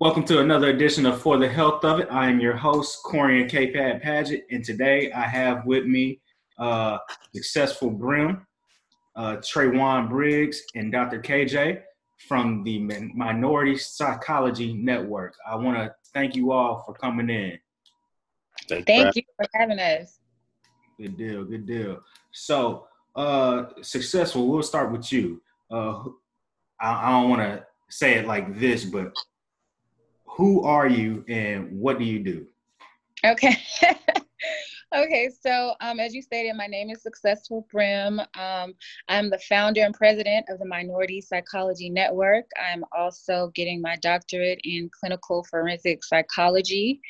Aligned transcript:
Welcome 0.00 0.22
to 0.26 0.38
another 0.38 0.68
edition 0.68 1.06
of 1.06 1.20
For 1.20 1.38
the 1.38 1.48
Health 1.48 1.84
of 1.84 1.98
It. 1.98 2.06
I 2.08 2.28
am 2.28 2.38
your 2.38 2.56
host, 2.56 3.00
Corian 3.04 3.48
K. 3.48 3.72
Pad 3.72 4.00
Paget, 4.00 4.46
and 4.48 4.64
today 4.64 5.10
I 5.10 5.22
have 5.22 5.66
with 5.66 5.86
me 5.86 6.20
uh, 6.56 6.98
successful 7.34 7.90
Brim, 7.90 8.46
uh, 9.16 9.38
Traywan 9.38 10.08
Briggs, 10.08 10.62
and 10.76 10.92
Dr. 10.92 11.20
KJ 11.20 11.82
from 12.28 12.62
the 12.62 12.78
Minority 12.78 13.76
Psychology 13.76 14.72
Network. 14.72 15.34
I 15.44 15.56
want 15.56 15.76
to 15.78 15.92
thank 16.14 16.36
you 16.36 16.52
all 16.52 16.84
for 16.86 16.94
coming 16.94 17.28
in. 17.28 17.58
Thank, 18.68 18.86
thank 18.86 19.16
you 19.16 19.22
for 19.34 19.46
having 19.52 19.80
us. 19.80 20.20
Good 20.96 21.16
deal, 21.18 21.42
good 21.42 21.66
deal. 21.66 21.98
So, 22.30 22.86
uh, 23.16 23.64
successful, 23.82 24.46
we'll 24.46 24.62
start 24.62 24.92
with 24.92 25.10
you. 25.10 25.42
Uh, 25.68 26.04
I, 26.80 27.08
I 27.08 27.10
don't 27.10 27.30
want 27.30 27.42
to 27.42 27.66
say 27.90 28.14
it 28.14 28.28
like 28.28 28.60
this, 28.60 28.84
but 28.84 29.12
who 30.38 30.62
are 30.62 30.86
you 30.86 31.24
and 31.28 31.68
what 31.72 31.98
do 31.98 32.04
you 32.04 32.20
do? 32.20 32.46
Okay. 33.24 33.56
okay, 34.94 35.28
so 35.42 35.74
um, 35.80 35.98
as 35.98 36.14
you 36.14 36.22
stated, 36.22 36.54
my 36.54 36.68
name 36.68 36.90
is 36.90 37.02
Successful 37.02 37.66
Brim. 37.72 38.20
Um, 38.38 38.74
I'm 39.08 39.30
the 39.30 39.40
founder 39.48 39.80
and 39.80 39.92
president 39.92 40.46
of 40.48 40.60
the 40.60 40.64
Minority 40.64 41.20
Psychology 41.20 41.90
Network. 41.90 42.44
I'm 42.56 42.84
also 42.96 43.50
getting 43.56 43.82
my 43.82 43.96
doctorate 43.96 44.60
in 44.62 44.88
clinical 45.00 45.44
forensic 45.50 46.04
psychology. 46.04 47.00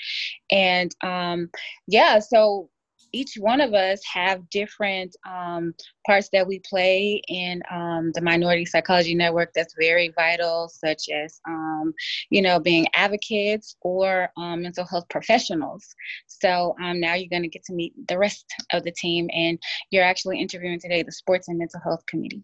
And 0.51 0.91
um, 1.03 1.51
yeah, 1.87 2.21
so 2.21 2.71
each 3.13 3.35
one 3.39 3.61
of 3.61 3.75
us 3.75 4.01
have 4.13 4.49
different 4.51 5.15
um, 5.29 5.75
parts 6.07 6.29
that 6.33 6.47
we 6.47 6.61
play 6.61 7.23
in 7.29 7.63
um, 7.71 8.11
the 8.15 8.21
minority 8.21 8.65
psychology 8.65 9.15
network 9.15 9.53
that's 9.55 9.75
very 9.79 10.13
vital 10.15 10.69
such 10.69 11.09
as 11.09 11.41
um, 11.49 11.93
you 12.31 12.43
know 12.43 12.59
being 12.59 12.87
advocates 12.95 13.77
or 13.83 14.31
um, 14.37 14.63
mental 14.63 14.87
health 14.87 15.09
professionals. 15.11 15.87
So 16.27 16.75
um, 16.83 17.01
now 17.01 17.15
you're 17.15 17.29
going 17.29 17.43
to 17.43 17.49
get 17.49 17.65
to 17.65 17.73
meet 17.73 17.95
the 18.09 18.19
rest 18.19 18.47
of 18.73 18.85
the 18.85 18.93
team 18.93 19.29
and 19.33 19.59
you're 19.91 20.05
actually 20.05 20.41
interviewing 20.41 20.81
today 20.81 21.03
the 21.03 21.13
sports 21.13 21.49
and 21.49 21.59
mental 21.59 21.81
health 21.81 22.05
committee. 22.07 22.43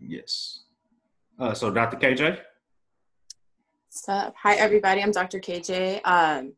Yes. 0.00 0.60
Uh, 1.38 1.52
so 1.52 1.70
dr 1.70 1.96
kj 1.96 2.38
so, 3.96 4.34
hi 4.36 4.56
everybody. 4.56 5.00
I'm 5.00 5.12
dr 5.12 5.38
kj 5.38 6.00
um, 6.04 6.52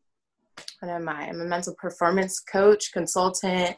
what 0.79 0.91
am 0.91 1.09
I? 1.09 1.27
I'm 1.27 1.41
a 1.41 1.45
mental 1.45 1.75
performance 1.75 2.39
coach, 2.39 2.91
consultant, 2.91 3.75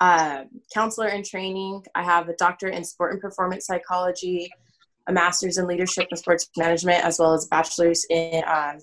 uh, 0.00 0.44
counselor 0.72 1.08
in 1.08 1.22
training. 1.22 1.84
I 1.94 2.02
have 2.02 2.28
a 2.28 2.36
doctorate 2.36 2.74
in 2.74 2.84
sport 2.84 3.12
and 3.12 3.20
performance 3.20 3.66
psychology, 3.66 4.50
a 5.08 5.12
master's 5.12 5.58
in 5.58 5.66
leadership 5.66 6.06
and 6.10 6.18
sports 6.18 6.48
management, 6.56 7.04
as 7.04 7.18
well 7.18 7.34
as 7.34 7.46
a 7.46 7.48
bachelor's 7.48 8.04
in 8.10 8.42
um, 8.46 8.78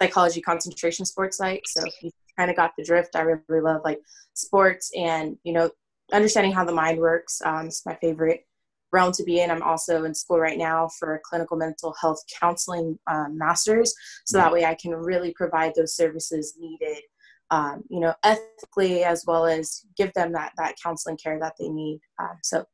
psychology 0.00 0.40
concentration 0.40 1.04
sports 1.04 1.36
psych. 1.36 1.62
So 1.66 1.82
you 2.02 2.10
kind 2.38 2.50
of 2.50 2.56
got 2.56 2.72
the 2.76 2.84
drift. 2.84 3.16
I 3.16 3.20
really, 3.20 3.40
really 3.48 3.62
love 3.62 3.82
like 3.84 4.00
sports 4.34 4.90
and, 4.96 5.36
you 5.44 5.52
know, 5.52 5.70
understanding 6.12 6.52
how 6.52 6.64
the 6.64 6.72
mind 6.72 6.98
works. 6.98 7.40
Um, 7.44 7.66
it's 7.66 7.86
my 7.86 7.94
favorite 7.96 8.46
realm 8.92 9.12
to 9.12 9.24
be 9.24 9.40
in. 9.40 9.50
I'm 9.50 9.62
also 9.62 10.04
in 10.04 10.14
school 10.14 10.38
right 10.38 10.58
now 10.58 10.88
for 10.98 11.14
a 11.14 11.20
clinical 11.20 11.56
mental 11.56 11.94
health 12.00 12.22
counseling 12.40 12.98
um, 13.06 13.36
master's, 13.38 13.94
so 14.24 14.38
that 14.38 14.52
way 14.52 14.64
I 14.64 14.74
can 14.74 14.92
really 14.92 15.32
provide 15.32 15.72
those 15.74 15.94
services 15.94 16.56
needed, 16.58 17.02
um, 17.50 17.82
you 17.88 18.00
know, 18.00 18.14
ethically 18.22 19.04
as 19.04 19.24
well 19.26 19.46
as 19.46 19.84
give 19.96 20.12
them 20.14 20.32
that 20.32 20.52
that 20.56 20.76
counseling 20.82 21.16
care 21.16 21.38
that 21.40 21.54
they 21.58 21.68
need. 21.68 22.00
Um, 22.18 22.38
so 22.42 22.64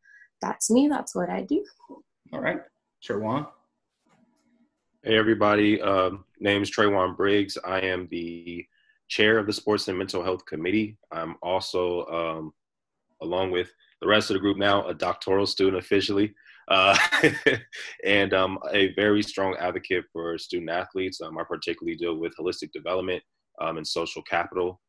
that's 0.40 0.70
me. 0.70 0.88
That's 0.88 1.14
what 1.14 1.30
I 1.30 1.42
do. 1.42 1.64
All 2.32 2.40
right, 2.40 2.60
Traywan. 3.04 3.48
Hey 5.02 5.16
everybody, 5.16 5.80
um, 5.80 6.24
name 6.40 6.62
is 6.62 6.70
Traywan 6.70 7.16
Briggs. 7.16 7.56
I 7.64 7.78
am 7.80 8.08
the 8.10 8.66
chair 9.06 9.38
of 9.38 9.46
the 9.46 9.52
Sports 9.52 9.86
and 9.86 9.96
Mental 9.96 10.20
Health 10.20 10.44
Committee. 10.46 10.96
I'm 11.12 11.36
also, 11.42 12.06
um, 12.06 12.52
along 13.22 13.50
with 13.50 13.70
the 14.00 14.08
rest 14.08 14.30
of 14.30 14.34
the 14.34 14.40
group 14.40 14.58
now, 14.58 14.86
a 14.86 14.94
doctoral 14.94 15.46
student 15.46 15.76
officially, 15.76 16.34
uh, 16.68 16.96
and 18.04 18.34
um, 18.34 18.58
a 18.72 18.92
very 18.94 19.22
strong 19.22 19.56
advocate 19.58 20.04
for 20.12 20.36
student 20.38 20.70
athletes. 20.70 21.20
Um, 21.20 21.38
I 21.38 21.44
particularly 21.44 21.96
deal 21.96 22.16
with 22.16 22.34
holistic 22.38 22.72
development 22.72 23.22
um, 23.60 23.76
and 23.76 23.86
social 23.86 24.22
capital, 24.22 24.80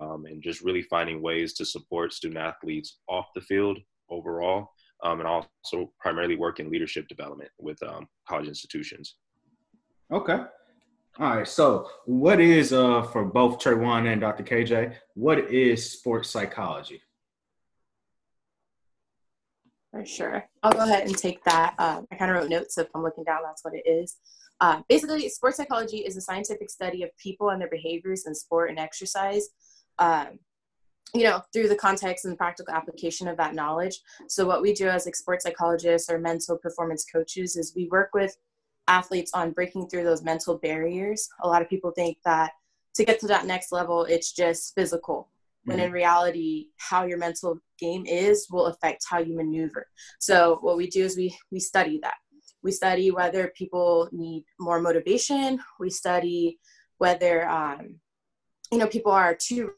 um, 0.00 0.24
and 0.26 0.42
just 0.42 0.62
really 0.62 0.82
finding 0.82 1.20
ways 1.20 1.54
to 1.54 1.64
support 1.64 2.12
student 2.12 2.40
athletes 2.40 2.98
off 3.08 3.26
the 3.34 3.40
field 3.40 3.78
overall, 4.10 4.68
um, 5.02 5.20
and 5.20 5.28
also 5.28 5.92
primarily 6.00 6.36
work 6.36 6.60
in 6.60 6.70
leadership 6.70 7.08
development 7.08 7.50
with 7.58 7.82
um, 7.82 8.06
college 8.28 8.48
institutions. 8.48 9.16
Okay. 10.12 10.38
All 11.20 11.36
right. 11.36 11.46
So, 11.46 11.88
what 12.06 12.40
is 12.40 12.72
uh 12.72 13.02
for 13.02 13.24
both 13.24 13.60
Traywan 13.60 14.10
and 14.10 14.20
Dr. 14.20 14.42
KJ? 14.42 14.94
What 15.14 15.50
is 15.50 15.92
sports 15.92 16.28
psychology? 16.28 17.00
For 19.94 20.04
sure. 20.04 20.44
I'll 20.64 20.72
go 20.72 20.82
ahead 20.82 21.06
and 21.06 21.16
take 21.16 21.44
that. 21.44 21.74
Um, 21.78 22.08
I 22.10 22.16
kind 22.16 22.28
of 22.28 22.36
wrote 22.36 22.50
notes, 22.50 22.74
so 22.74 22.82
if 22.82 22.88
I'm 22.96 23.04
looking 23.04 23.22
down, 23.22 23.42
that's 23.44 23.64
what 23.64 23.74
it 23.74 23.88
is. 23.88 24.16
Uh, 24.60 24.82
basically, 24.88 25.28
sports 25.28 25.56
psychology 25.56 25.98
is 25.98 26.16
a 26.16 26.20
scientific 26.20 26.68
study 26.68 27.04
of 27.04 27.16
people 27.16 27.50
and 27.50 27.60
their 27.60 27.70
behaviors 27.70 28.26
in 28.26 28.34
sport 28.34 28.70
and 28.70 28.78
exercise. 28.78 29.50
Um, 30.00 30.40
you 31.14 31.22
know, 31.22 31.42
through 31.52 31.68
the 31.68 31.76
context 31.76 32.24
and 32.24 32.36
practical 32.36 32.74
application 32.74 33.28
of 33.28 33.36
that 33.36 33.54
knowledge. 33.54 34.00
So, 34.26 34.44
what 34.44 34.62
we 34.62 34.74
do 34.74 34.88
as 34.88 35.06
like 35.06 35.14
sports 35.14 35.44
psychologists 35.44 36.10
or 36.10 36.18
mental 36.18 36.58
performance 36.58 37.04
coaches 37.04 37.54
is 37.54 37.72
we 37.76 37.86
work 37.86 38.10
with 38.14 38.36
athletes 38.88 39.30
on 39.32 39.52
breaking 39.52 39.88
through 39.88 40.02
those 40.02 40.24
mental 40.24 40.58
barriers. 40.58 41.28
A 41.44 41.48
lot 41.48 41.62
of 41.62 41.68
people 41.68 41.92
think 41.92 42.18
that 42.24 42.50
to 42.94 43.04
get 43.04 43.20
to 43.20 43.28
that 43.28 43.46
next 43.46 43.70
level, 43.70 44.06
it's 44.06 44.32
just 44.32 44.74
physical 44.74 45.28
when 45.64 45.80
in 45.80 45.86
mm-hmm. 45.86 45.94
reality 45.94 46.66
how 46.78 47.04
your 47.04 47.18
mental 47.18 47.58
game 47.78 48.04
is 48.06 48.46
will 48.50 48.66
affect 48.66 49.04
how 49.08 49.18
you 49.18 49.36
maneuver. 49.36 49.86
So 50.18 50.58
what 50.60 50.76
we 50.76 50.88
do 50.88 51.04
is 51.04 51.16
we 51.16 51.36
we 51.50 51.60
study 51.60 51.98
that. 52.02 52.14
We 52.62 52.72
study 52.72 53.10
whether 53.10 53.52
people 53.56 54.08
need 54.12 54.44
more 54.58 54.80
motivation. 54.80 55.60
We 55.78 55.90
study 55.90 56.58
whether 56.98 57.48
um, 57.48 57.96
you 58.72 58.78
know 58.78 58.86
people 58.86 59.12
are 59.12 59.34
too 59.34 59.70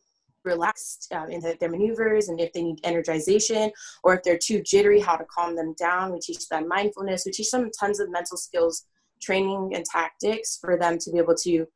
relaxed 0.45 1.13
um, 1.13 1.29
in 1.29 1.41
the, 1.41 1.57
their 1.59 1.69
maneuvers 1.69 2.29
and 2.29 2.41
if 2.41 2.53
they 2.53 2.63
need 2.63 2.81
energization 2.83 3.71
or 4.05 4.15
if 4.15 4.23
they're 4.23 4.39
too 4.39 4.63
jittery 4.63 5.01
how 5.01 5.17
to 5.17 5.25
calm 5.25 5.57
them 5.57 5.75
down. 5.79 6.13
We 6.13 6.21
teach 6.21 6.49
them 6.49 6.69
mindfulness. 6.69 7.25
We 7.27 7.33
teach 7.33 7.51
them 7.51 7.71
tons 7.79 8.01
of 8.01 8.11
mental 8.11 8.37
skills 8.37 8.87
training 9.21 9.73
and 9.75 9.85
tactics 9.85 10.59
for 10.61 10.79
them 10.79 10.99
to 10.99 11.11
be 11.11 11.19
able 11.19 11.35
to 11.35 11.67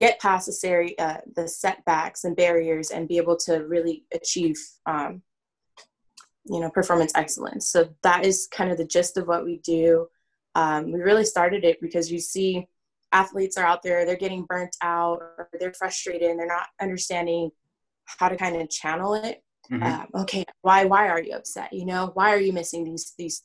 get 0.00 0.20
past 0.20 0.46
the, 0.46 0.52
seri- 0.52 0.98
uh, 0.98 1.18
the 1.34 1.48
setbacks 1.48 2.24
and 2.24 2.36
barriers 2.36 2.90
and 2.90 3.08
be 3.08 3.16
able 3.16 3.36
to 3.36 3.64
really 3.66 4.04
achieve 4.12 4.56
um, 4.86 5.22
you 6.46 6.60
know 6.60 6.70
performance 6.70 7.12
excellence. 7.14 7.68
So 7.68 7.90
that 8.02 8.24
is 8.24 8.48
kind 8.50 8.70
of 8.70 8.78
the 8.78 8.86
gist 8.86 9.16
of 9.16 9.28
what 9.28 9.44
we 9.44 9.58
do. 9.58 10.08
Um, 10.54 10.92
we 10.92 11.00
really 11.00 11.24
started 11.24 11.64
it 11.64 11.80
because 11.80 12.10
you 12.10 12.20
see 12.20 12.66
athletes 13.12 13.56
are 13.56 13.64
out 13.64 13.82
there 13.82 14.04
they're 14.04 14.16
getting 14.16 14.44
burnt 14.44 14.76
out 14.82 15.18
or 15.18 15.48
they're 15.58 15.72
frustrated 15.72 16.30
and 16.30 16.38
they're 16.38 16.46
not 16.46 16.66
understanding 16.78 17.50
how 18.04 18.28
to 18.28 18.36
kind 18.36 18.60
of 18.60 18.68
channel 18.68 19.14
it. 19.14 19.42
Mm-hmm. 19.70 19.82
um, 19.82 20.06
okay 20.14 20.44
why 20.62 20.84
why 20.84 21.08
are 21.08 21.20
you 21.22 21.34
upset? 21.34 21.72
You 21.72 21.86
know 21.86 22.10
why 22.14 22.32
are 22.34 22.40
you 22.40 22.52
missing 22.52 22.84
these 22.84 23.14
these 23.18 23.42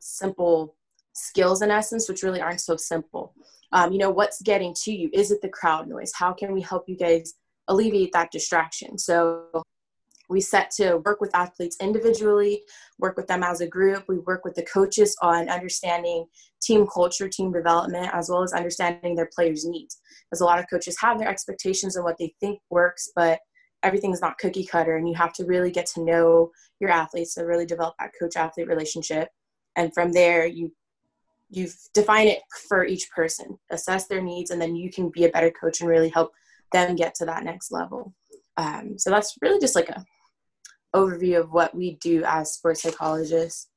simple 0.00 0.76
skills 1.12 1.62
in 1.62 1.70
essence 1.70 2.08
which 2.08 2.22
really 2.22 2.40
aren't 2.40 2.60
so 2.60 2.76
simple 2.76 3.34
um, 3.72 3.92
you 3.92 3.98
know 3.98 4.10
what's 4.10 4.40
getting 4.42 4.74
to 4.84 4.92
you? 4.92 5.10
Is 5.12 5.30
it 5.30 5.42
the 5.42 5.48
crowd 5.48 5.88
noise? 5.88 6.12
How 6.14 6.32
can 6.32 6.52
we 6.52 6.60
help 6.60 6.84
you 6.88 6.96
guys 6.96 7.34
alleviate 7.68 8.12
that 8.12 8.30
distraction? 8.30 8.98
So 8.98 9.62
we 10.28 10.40
set 10.40 10.70
to 10.72 10.98
work 10.98 11.20
with 11.20 11.34
athletes 11.34 11.76
individually 11.80 12.62
work 12.98 13.16
with 13.16 13.26
them 13.26 13.42
as 13.42 13.60
a 13.60 13.66
group. 13.66 14.04
We 14.08 14.18
work 14.18 14.44
with 14.44 14.54
the 14.54 14.64
coaches 14.64 15.16
on 15.22 15.48
understanding 15.48 16.26
team 16.60 16.86
culture 16.92 17.28
team 17.28 17.52
development 17.52 18.10
as 18.12 18.28
well 18.28 18.42
as 18.42 18.52
understanding 18.52 19.14
their 19.14 19.30
players 19.34 19.64
needs. 19.64 20.00
Because 20.28 20.40
a 20.40 20.44
lot 20.44 20.58
of 20.58 20.68
coaches 20.68 20.96
have 21.00 21.18
their 21.18 21.28
expectations 21.28 21.96
and 21.96 22.04
what 22.04 22.18
they 22.18 22.34
think 22.40 22.60
works 22.70 23.10
but 23.14 23.40
everything's 23.84 24.20
not 24.20 24.38
cookie 24.38 24.66
cutter 24.66 24.96
and 24.96 25.08
you 25.08 25.14
have 25.14 25.32
to 25.32 25.44
really 25.44 25.70
get 25.70 25.86
to 25.86 26.02
know 26.02 26.50
your 26.80 26.90
athletes 26.90 27.34
to 27.34 27.42
really 27.42 27.66
develop 27.66 27.94
that 27.98 28.10
coach 28.20 28.36
athlete 28.36 28.68
relationship. 28.68 29.28
And 29.76 29.94
from 29.94 30.12
there 30.12 30.46
you 30.46 30.72
you 31.50 31.68
define 31.94 32.28
it 32.28 32.40
for 32.68 32.84
each 32.84 33.10
person 33.10 33.58
assess 33.70 34.06
their 34.06 34.20
needs 34.20 34.50
and 34.50 34.60
then 34.60 34.76
you 34.76 34.90
can 34.90 35.08
be 35.08 35.24
a 35.24 35.30
better 35.30 35.50
coach 35.50 35.80
and 35.80 35.88
really 35.88 36.10
help 36.10 36.32
them 36.72 36.96
get 36.96 37.14
to 37.14 37.24
that 37.24 37.44
next 37.44 37.72
level. 37.72 38.14
Um, 38.56 38.98
so 38.98 39.10
that's 39.10 39.36
really 39.40 39.60
just 39.60 39.74
like 39.74 39.88
a 39.88 40.04
overview 40.94 41.40
of 41.40 41.52
what 41.52 41.74
we 41.74 41.96
do 41.96 42.22
as 42.24 42.52
sports 42.52 42.82
psychologists 42.82 43.68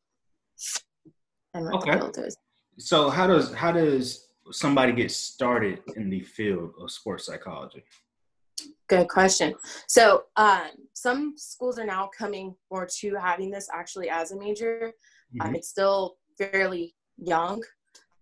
and 1.53 1.65
what 1.65 1.75
okay. 1.75 1.91
the 1.91 1.97
field 1.97 2.17
is. 2.17 2.37
So 2.77 3.09
how 3.09 3.27
does 3.27 3.53
how 3.53 3.71
does 3.71 4.27
somebody 4.51 4.93
get 4.93 5.11
started 5.11 5.79
in 5.95 6.09
the 6.09 6.21
field 6.21 6.71
of 6.79 6.91
sports 6.91 7.25
psychology? 7.25 7.83
Good 8.87 9.07
question. 9.07 9.53
So 9.87 10.23
um, 10.35 10.69
some 10.93 11.35
schools 11.37 11.79
are 11.79 11.85
now 11.85 12.09
coming 12.17 12.55
more 12.69 12.87
to 12.99 13.15
having 13.15 13.49
this 13.49 13.69
actually 13.73 14.09
as 14.09 14.31
a 14.31 14.37
major. 14.37 14.85
Um, 14.85 14.91
mm-hmm. 14.91 15.41
um, 15.49 15.55
it's 15.55 15.69
still 15.69 16.17
fairly 16.37 16.95
young. 17.21 17.63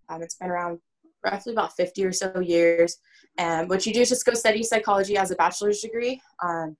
Um, 0.08 0.22
it's 0.22 0.34
been 0.34 0.50
around 0.50 0.78
roughly 1.24 1.52
about 1.52 1.76
50 1.76 2.04
or 2.04 2.12
so 2.12 2.40
years. 2.40 2.96
And 3.38 3.68
what 3.68 3.86
you 3.86 3.92
do 3.92 4.00
is 4.00 4.08
just 4.08 4.24
go 4.24 4.34
study 4.34 4.62
psychology 4.62 5.16
as 5.16 5.30
a 5.30 5.36
bachelor's 5.36 5.80
degree. 5.80 6.20
Um, 6.42 6.76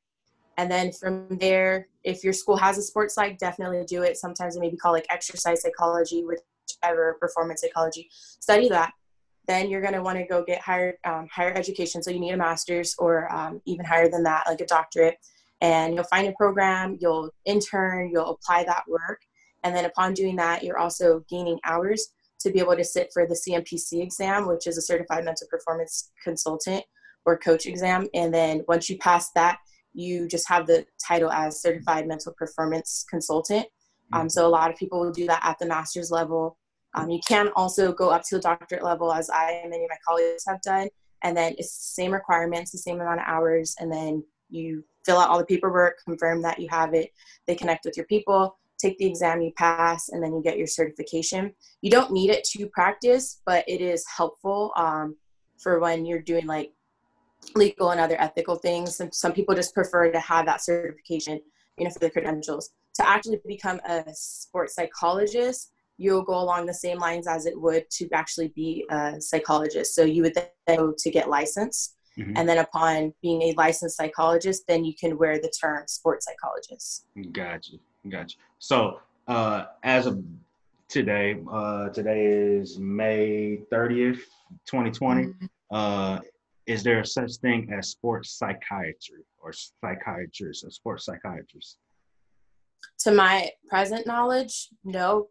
and 0.56 0.70
then 0.70 0.93
from 0.93 1.26
there, 1.38 1.88
if 2.05 2.22
your 2.22 2.32
school 2.32 2.56
has 2.56 2.76
a 2.76 2.82
sports 2.82 3.14
psych, 3.14 3.38
definitely 3.38 3.84
do 3.87 4.02
it. 4.02 4.19
Sometimes 4.19 4.56
it 4.56 4.61
may 4.61 4.69
be 4.69 4.76
called 4.76 4.94
like 4.94 5.06
exercise 5.11 5.62
psychology, 5.62 6.22
whichever 6.22 7.17
performance 7.20 7.62
psychology. 7.62 8.08
Study 8.12 8.69
that. 8.69 8.93
Then 9.46 9.70
you're 9.70 9.81
going 9.81 9.94
to 9.94 10.02
want 10.02 10.19
to 10.19 10.26
go 10.26 10.44
get 10.44 10.61
higher 10.61 10.99
um, 11.05 11.28
higher 11.32 11.52
education. 11.55 12.02
So 12.02 12.11
you 12.11 12.20
need 12.20 12.32
a 12.32 12.37
master's 12.37 12.94
or 12.99 13.32
um, 13.32 13.61
even 13.64 13.84
higher 13.84 14.08
than 14.08 14.22
that, 14.25 14.44
like 14.46 14.61
a 14.61 14.67
doctorate. 14.67 15.17
And 15.62 15.94
you'll 15.94 16.05
find 16.05 16.28
a 16.28 16.32
program, 16.32 16.99
you'll 17.00 17.31
intern, 17.44 18.11
you'll 18.12 18.31
apply 18.31 18.64
that 18.64 18.84
work. 18.88 19.20
And 19.62 19.74
then 19.74 19.84
upon 19.84 20.14
doing 20.14 20.36
that, 20.36 20.62
you're 20.62 20.78
also 20.78 21.24
gaining 21.28 21.58
hours 21.64 22.08
to 22.40 22.50
be 22.50 22.58
able 22.58 22.76
to 22.76 22.84
sit 22.84 23.10
for 23.12 23.26
the 23.26 23.34
CMPC 23.34 24.02
exam, 24.02 24.46
which 24.46 24.66
is 24.66 24.78
a 24.78 24.82
certified 24.82 25.24
mental 25.24 25.46
performance 25.50 26.10
consultant 26.24 26.84
or 27.26 27.36
coach 27.36 27.66
exam. 27.66 28.08
And 28.14 28.32
then 28.32 28.64
once 28.66 28.88
you 28.88 28.96
pass 28.98 29.30
that, 29.32 29.58
you 29.92 30.28
just 30.28 30.48
have 30.48 30.66
the 30.66 30.86
title 31.06 31.30
as 31.30 31.60
certified 31.60 32.06
mental 32.06 32.32
performance 32.38 33.04
consultant. 33.10 33.66
Um, 34.12 34.28
so 34.28 34.46
a 34.46 34.48
lot 34.48 34.70
of 34.70 34.76
people 34.76 35.00
will 35.00 35.12
do 35.12 35.26
that 35.26 35.40
at 35.44 35.58
the 35.58 35.66
master's 35.66 36.10
level. 36.10 36.56
Um, 36.94 37.10
you 37.10 37.20
can 37.26 37.50
also 37.54 37.92
go 37.92 38.10
up 38.10 38.22
to 38.24 38.36
the 38.36 38.40
doctorate 38.40 38.82
level, 38.82 39.12
as 39.12 39.30
I 39.30 39.52
and 39.62 39.70
many 39.70 39.84
of 39.84 39.90
my 39.90 39.96
colleagues 40.06 40.44
have 40.48 40.60
done, 40.62 40.88
and 41.22 41.36
then 41.36 41.54
it's 41.58 41.76
the 41.76 42.02
same 42.02 42.12
requirements, 42.12 42.72
the 42.72 42.78
same 42.78 43.00
amount 43.00 43.20
of 43.20 43.26
hours, 43.28 43.76
and 43.78 43.92
then 43.92 44.24
you 44.48 44.84
fill 45.04 45.18
out 45.18 45.28
all 45.28 45.38
the 45.38 45.44
paperwork, 45.44 45.98
confirm 46.04 46.42
that 46.42 46.58
you 46.58 46.68
have 46.68 46.94
it. 46.94 47.10
They 47.46 47.54
connect 47.54 47.84
with 47.84 47.96
your 47.96 48.06
people, 48.06 48.58
take 48.81 48.99
the 48.99 49.06
exam, 49.06 49.43
you 49.43 49.53
pass, 49.56 50.09
and 50.09 50.23
then 50.23 50.35
you 50.35 50.43
get 50.43 50.59
your 50.59 50.67
certification. 50.67 51.53
You 51.82 51.91
don't 51.91 52.12
need 52.12 52.31
it 52.31 52.44
to 52.53 52.67
practice, 52.69 53.41
but 53.47 53.65
it 53.69 53.81
is 53.81 54.05
helpful 54.17 54.73
um, 54.77 55.17
for 55.59 55.79
when 55.81 56.06
you're 56.06 56.23
doing 56.23 56.47
like 56.47 56.73
legal 57.55 57.91
and 57.91 58.00
other 58.00 58.21
ethical 58.21 58.56
things. 58.56 58.97
Some, 58.97 59.12
some 59.12 59.32
people 59.32 59.55
just 59.55 59.75
prefer 59.75 60.11
to 60.11 60.21
have 60.21 60.47
that 60.47 60.62
certification, 60.62 61.41
you 61.79 61.85
know, 61.85 61.91
for 61.91 61.99
the 61.99 62.11
credentials. 62.11 62.71
To 62.97 63.09
actually 63.09 63.41
become 63.47 63.81
a 63.88 64.05
sports 64.12 64.75
psychologist, 64.75 65.73
you'll 65.97 66.23
go 66.23 66.38
along 66.38 66.67
the 66.67 66.75
same 66.75 66.99
lines 66.99 67.27
as 67.27 67.47
it 67.47 67.61
would 67.61 67.88
to 67.91 68.09
actually 68.12 68.49
be 68.49 68.85
a 68.91 69.21
psychologist. 69.21 69.94
So 69.94 70.03
you 70.03 70.23
would 70.23 70.35
then 70.35 70.77
go 70.79 70.94
to 70.97 71.11
get 71.11 71.29
licensed. 71.29 71.97
Mm-hmm. 72.19 72.32
And 72.37 72.49
then 72.49 72.59
upon 72.59 73.15
being 73.23 73.43
a 73.43 73.55
licensed 73.56 73.97
psychologist, 73.97 74.65
then 74.67 74.85
you 74.85 74.94
can 74.99 75.17
wear 75.17 75.38
the 75.38 75.53
term 75.61 75.85
sports 75.87 76.27
psychologist. 76.27 77.05
Gotcha. 77.32 77.77
Gotcha. 78.08 78.37
So 78.58 79.00
uh, 79.29 79.67
as 79.82 80.06
of 80.06 80.23
today, 80.88 81.41
uh, 81.50 81.91
today 81.91 82.26
is 82.26 82.79
May 82.79 83.61
30th, 83.70 84.23
2020. 84.67 85.25
Mm-hmm. 85.25 85.47
Uh, 85.70 86.19
is 86.67 86.82
there 86.82 87.05
such 87.05 87.37
thing 87.37 87.70
as 87.73 87.88
sports 87.88 88.32
psychiatry 88.32 89.25
or 89.43 89.52
psychiatrist 89.52 90.64
or 90.64 90.70
sports 90.70 91.05
psychiatrist? 91.05 91.79
To 93.00 93.12
my 93.12 93.50
present 93.69 94.06
knowledge, 94.06 94.69
no. 94.85 95.29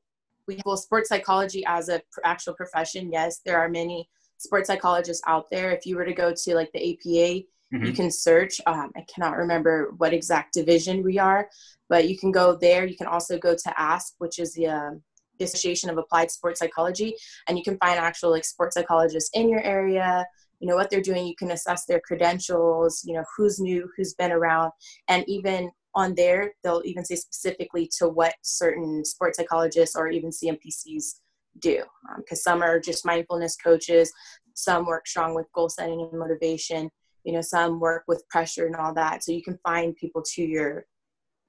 We 0.48 0.56
have 0.56 0.64
well, 0.66 0.78
sports 0.78 1.10
psychology 1.10 1.64
as 1.68 1.90
a 1.90 2.02
actual 2.24 2.56
profession. 2.56 3.12
Yes, 3.12 3.42
there 3.46 3.60
are 3.60 3.70
many 3.70 4.10
sports 4.38 4.68
psychologists 4.68 5.22
out 5.28 5.50
there. 5.52 5.72
If 5.72 5.86
you 5.86 5.96
were 5.96 6.06
to 6.06 6.14
go 6.14 6.34
to 6.34 6.56
like 6.56 6.72
the 6.74 6.94
APA, 6.94 7.46
mm-hmm. 7.74 7.86
you 7.86 7.94
can 7.94 8.12
search. 8.12 8.62
Um, 8.66 8.92
I 8.96 9.06
cannot 9.14 9.38
remember 9.38 9.94
what 9.98 10.14
exact 10.14 10.54
division 10.54 11.04
we 11.04 11.18
are, 11.20 11.50
but 11.88 12.08
you 12.08 12.18
can 12.18 12.32
go 12.32 12.56
there. 12.56 12.86
You 12.86 12.98
can 12.98 13.08
also 13.08 13.38
go 13.38 13.56
to 13.56 13.82
ASP, 13.82 14.16
which 14.20 14.40
is 14.40 14.54
the 14.54 14.68
um, 14.68 15.02
the 15.38 15.46
Association 15.46 15.90
of 15.90 15.98
Applied 15.98 16.30
Sports 16.30 16.60
Psychology, 16.60 17.16
and 17.48 17.58
you 17.58 17.64
can 17.64 17.78
find 17.78 17.98
actual 17.98 18.32
like 18.32 18.44
sports 18.44 18.76
psychologists 18.76 19.30
in 19.34 19.50
your 19.50 19.62
area 19.62 20.26
you 20.60 20.68
know 20.68 20.76
what 20.76 20.90
they're 20.90 21.02
doing 21.02 21.26
you 21.26 21.36
can 21.36 21.52
assess 21.52 21.86
their 21.86 22.02
credentials 22.02 23.02
you 23.06 23.14
know 23.14 23.24
who's 23.36 23.60
new 23.60 23.90
who's 23.96 24.14
been 24.14 24.32
around 24.32 24.72
and 25.08 25.24
even 25.28 25.72
on 25.96 26.14
there 26.16 26.54
they'll 26.64 26.82
even 26.86 27.04
say 27.04 27.16
specifically 27.16 27.90
to 27.98 28.08
what 28.08 28.34
certain 28.42 29.04
sports 29.04 29.38
psychologists 29.38 29.96
or 29.96 30.10
even 30.10 30.30
cmpcs 30.30 31.16
do 31.60 31.84
because 32.18 32.46
um, 32.46 32.54
some 32.54 32.62
are 32.62 32.80
just 32.80 33.06
mindfulness 33.06 33.56
coaches 33.56 34.12
some 34.54 34.86
work 34.86 35.08
strong 35.08 35.34
with 35.34 35.52
goal 35.54 35.70
setting 35.70 36.02
and 36.02 36.20
motivation 36.20 36.90
you 37.30 37.36
know 37.36 37.42
some 37.42 37.80
work 37.80 38.04
with 38.08 38.28
pressure 38.28 38.66
and 38.66 38.76
all 38.76 38.92
that 38.92 39.24
so 39.24 39.32
you 39.32 39.44
can 39.44 39.60
find 39.64 39.96
people 39.96 40.24
to 40.24 40.42
your 40.42 40.88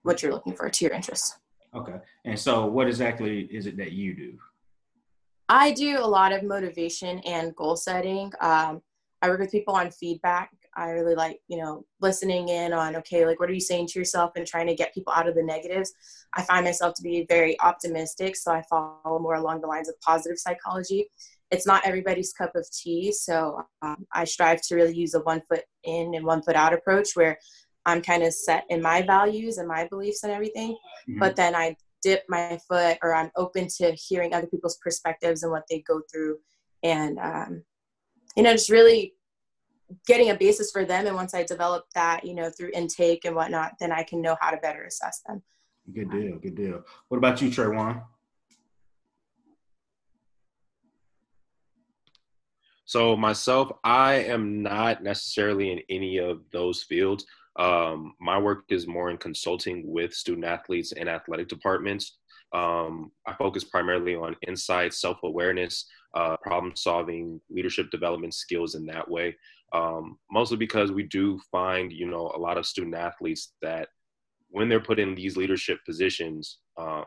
what 0.02 0.22
you're 0.22 0.32
looking 0.32 0.54
for 0.54 0.68
to 0.68 0.84
your 0.84 0.92
interests 0.92 1.38
okay 1.74 1.96
and 2.26 2.38
so 2.38 2.66
what 2.66 2.86
exactly 2.86 3.48
is 3.50 3.64
it 3.64 3.78
that 3.78 3.92
you 3.92 4.14
do 4.14 4.38
I 5.52 5.72
do 5.72 5.98
a 5.98 6.06
lot 6.06 6.32
of 6.32 6.44
motivation 6.44 7.18
and 7.26 7.56
goal 7.56 7.74
setting. 7.74 8.30
Um, 8.40 8.82
I 9.20 9.28
work 9.28 9.40
with 9.40 9.50
people 9.50 9.74
on 9.74 9.90
feedback. 9.90 10.52
I 10.76 10.90
really 10.90 11.16
like, 11.16 11.40
you 11.48 11.58
know, 11.58 11.84
listening 12.00 12.50
in 12.50 12.72
on, 12.72 12.94
okay, 12.94 13.26
like, 13.26 13.40
what 13.40 13.50
are 13.50 13.52
you 13.52 13.60
saying 13.60 13.88
to 13.88 13.98
yourself 13.98 14.30
and 14.36 14.46
trying 14.46 14.68
to 14.68 14.76
get 14.76 14.94
people 14.94 15.12
out 15.12 15.28
of 15.28 15.34
the 15.34 15.42
negatives. 15.42 15.92
I 16.34 16.42
find 16.42 16.64
myself 16.64 16.94
to 16.94 17.02
be 17.02 17.26
very 17.28 17.60
optimistic, 17.60 18.36
so 18.36 18.52
I 18.52 18.62
follow 18.70 19.18
more 19.18 19.34
along 19.34 19.60
the 19.60 19.66
lines 19.66 19.88
of 19.88 20.00
positive 20.00 20.38
psychology. 20.38 21.10
It's 21.50 21.67
not 21.67 21.87
everybody's 21.87 22.32
cup 22.32 22.52
of 22.55 22.67
tea, 22.70 23.12
so 23.12 23.62
um, 23.82 24.06
I 24.12 24.25
strive 24.25 24.62
to 24.69 24.76
really 24.76 24.94
use 24.94 25.14
a 25.14 25.20
one 25.20 25.43
foot 25.49 25.64
in 25.85 26.14
and 26.14 26.25
one 26.25 26.43
foot 26.43 26.56
out 26.56 26.73
approach 26.73 27.11
where 27.14 27.38
I'm 27.87 28.02
kind 28.02 28.23
of 28.23 28.32
set 28.32 28.64
in 28.69 28.81
my 28.82 29.02
values 29.02 29.58
and 29.58 29.67
my 29.67 29.88
beliefs 29.88 30.23
and 30.23 30.32
everything, 30.32 30.73
mm-hmm. 30.73 31.19
but 31.19 31.35
then 31.37 31.55
I 31.55 31.76
dip 32.02 32.23
my 32.29 32.58
foot 32.69 32.99
or 33.02 33.14
I'm 33.14 33.31
open 33.37 33.69
to 33.79 33.93
hearing 33.93 34.32
other 34.32 34.47
people's 34.47 34.79
perspectives 34.79 35.43
and 35.43 35.52
what 35.52 35.64
they 35.69 35.82
go 35.87 36.00
through 36.11 36.38
and 36.82 37.19
um, 37.19 37.62
you 38.37 38.43
know, 38.43 38.52
just 38.52 38.70
really 38.70 39.14
getting 40.06 40.31
a 40.31 40.35
basis 40.35 40.70
for 40.70 40.85
them. 40.85 41.06
And 41.06 41.17
once 41.17 41.35
I 41.35 41.43
develop 41.43 41.85
that, 41.94 42.25
you 42.25 42.35
know, 42.35 42.50
through 42.50 42.70
intake 42.75 43.25
and 43.25 43.35
whatnot, 43.35 43.73
then 43.81 43.93
I 43.93 44.02
can 44.02 44.20
know 44.20 44.37
how 44.41 44.50
to 44.50 44.56
better 44.58 44.85
assess 44.85 45.23
them. 45.26 45.43
Good 45.93 46.11
deal. 46.11 46.38
Good 46.38 46.55
deal. 46.55 46.85
What 47.08 47.19
about 47.19 47.43
you, 47.43 47.49
Traywan? 47.50 48.02
So 52.90 53.16
myself, 53.16 53.70
I 53.84 54.14
am 54.14 54.64
not 54.64 55.00
necessarily 55.00 55.70
in 55.70 55.81
any 55.88 56.19
of 56.19 56.40
those 56.50 56.82
fields. 56.82 57.25
Um, 57.56 58.14
my 58.20 58.37
work 58.37 58.64
is 58.69 58.88
more 58.88 59.10
in 59.10 59.16
consulting 59.16 59.84
with 59.87 60.12
student 60.12 60.44
athletes 60.44 60.90
and 60.90 61.08
athletic 61.08 61.46
departments. 61.46 62.19
Um, 62.52 63.12
I 63.28 63.34
focus 63.34 63.62
primarily 63.62 64.16
on 64.16 64.34
insight, 64.44 64.92
self 64.92 65.19
awareness, 65.22 65.87
uh, 66.16 66.37
problem 66.42 66.75
solving, 66.75 67.40
leadership 67.48 67.92
development 67.92 68.34
skills 68.34 68.75
in 68.75 68.87
that 68.87 69.09
way. 69.09 69.37
Um, 69.73 70.18
mostly 70.28 70.56
because 70.56 70.90
we 70.90 71.04
do 71.04 71.38
find, 71.52 71.92
you 71.92 72.11
know, 72.11 72.32
a 72.35 72.40
lot 72.40 72.59
of 72.59 72.66
student 72.66 72.97
athletes 72.97 73.52
that 73.62 73.87
when 74.49 74.68
they're 74.68 74.80
put 74.80 74.99
in 74.99 75.14
these 75.14 75.37
leadership 75.37 75.78
positions, 75.87 76.59
um, 76.76 77.04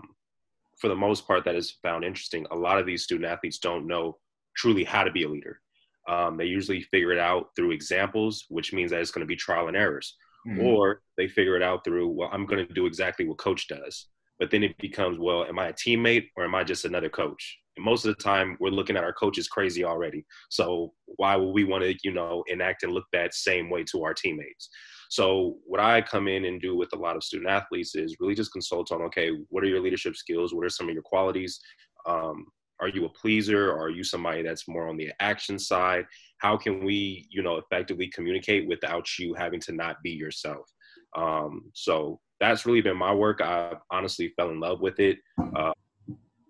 for 0.79 0.87
the 0.87 0.95
most 0.95 1.27
part, 1.27 1.43
that 1.43 1.55
is 1.55 1.71
found 1.83 2.05
interesting. 2.05 2.47
A 2.51 2.55
lot 2.55 2.79
of 2.79 2.85
these 2.85 3.03
student 3.03 3.29
athletes 3.29 3.57
don't 3.57 3.85
know 3.85 4.17
truly 4.55 4.85
how 4.85 5.03
to 5.03 5.11
be 5.11 5.23
a 5.23 5.29
leader. 5.29 5.59
Um, 6.07 6.37
they 6.37 6.45
usually 6.45 6.81
figure 6.81 7.11
it 7.11 7.19
out 7.19 7.49
through 7.55 7.71
examples, 7.71 8.45
which 8.49 8.73
means 8.73 8.91
that 8.91 9.01
it's 9.01 9.11
going 9.11 9.25
to 9.25 9.27
be 9.27 9.35
trial 9.35 9.67
and 9.67 9.77
errors. 9.77 10.15
Mm-hmm. 10.47 10.65
Or 10.65 11.01
they 11.17 11.27
figure 11.27 11.55
it 11.55 11.63
out 11.63 11.85
through, 11.85 12.09
well, 12.09 12.29
I'm 12.31 12.45
going 12.45 12.67
to 12.67 12.73
do 12.73 12.85
exactly 12.85 13.25
what 13.25 13.37
coach 13.37 13.67
does. 13.67 14.07
But 14.39 14.51
then 14.51 14.63
it 14.63 14.77
becomes, 14.77 15.17
well, 15.17 15.45
am 15.45 15.59
I 15.59 15.69
a 15.69 15.73
teammate 15.73 16.27
or 16.35 16.43
am 16.43 16.55
I 16.55 16.63
just 16.63 16.85
another 16.85 17.09
coach? 17.09 17.57
And 17.77 17.85
most 17.85 18.05
of 18.05 18.15
the 18.15 18.21
time, 18.21 18.57
we're 18.59 18.69
looking 18.69 18.97
at 18.97 19.03
our 19.03 19.13
coaches 19.13 19.47
crazy 19.47 19.85
already. 19.85 20.25
So 20.49 20.91
why 21.05 21.35
would 21.37 21.53
we 21.53 21.63
want 21.63 21.83
to, 21.83 21.95
you 22.03 22.11
know, 22.11 22.43
enact 22.47 22.83
and 22.83 22.91
look 22.91 23.05
that 23.13 23.33
same 23.33 23.69
way 23.69 23.83
to 23.91 24.03
our 24.03 24.13
teammates? 24.13 24.69
So 25.09 25.57
what 25.65 25.79
I 25.79 26.01
come 26.01 26.27
in 26.27 26.45
and 26.45 26.61
do 26.61 26.75
with 26.75 26.91
a 26.93 26.97
lot 26.97 27.15
of 27.15 27.23
student 27.23 27.49
athletes 27.49 27.95
is 27.95 28.17
really 28.19 28.35
just 28.35 28.51
consult 28.51 28.91
on, 28.91 29.01
okay, 29.03 29.31
what 29.49 29.63
are 29.63 29.67
your 29.67 29.79
leadership 29.79 30.15
skills? 30.15 30.53
What 30.53 30.65
are 30.65 30.69
some 30.69 30.89
of 30.89 30.93
your 30.93 31.03
qualities? 31.03 31.59
Um, 32.05 32.47
are 32.83 32.89
you 32.89 33.05
a 33.05 33.09
pleaser? 33.09 33.71
Are 33.71 33.89
you 33.89 34.03
somebody 34.03 34.43
that's 34.43 34.67
more 34.67 34.89
on 34.89 34.97
the 34.97 35.09
action 35.21 35.57
side? 35.57 36.05
How 36.39 36.57
can 36.57 36.83
we 36.83 37.25
you 37.29 37.41
know 37.41 37.55
effectively 37.55 38.07
communicate 38.09 38.67
without 38.67 39.07
you 39.17 39.33
having 39.33 39.61
to 39.61 39.71
not 39.71 39.95
be 40.03 40.11
yourself? 40.11 40.69
Um, 41.15 41.71
so 41.73 42.19
that's 42.41 42.65
really 42.65 42.81
been 42.81 42.97
my 42.97 43.13
work. 43.13 43.39
I 43.39 43.75
honestly 43.89 44.33
fell 44.35 44.49
in 44.49 44.59
love 44.59 44.81
with 44.81 44.99
it 44.99 45.17
uh, 45.55 45.71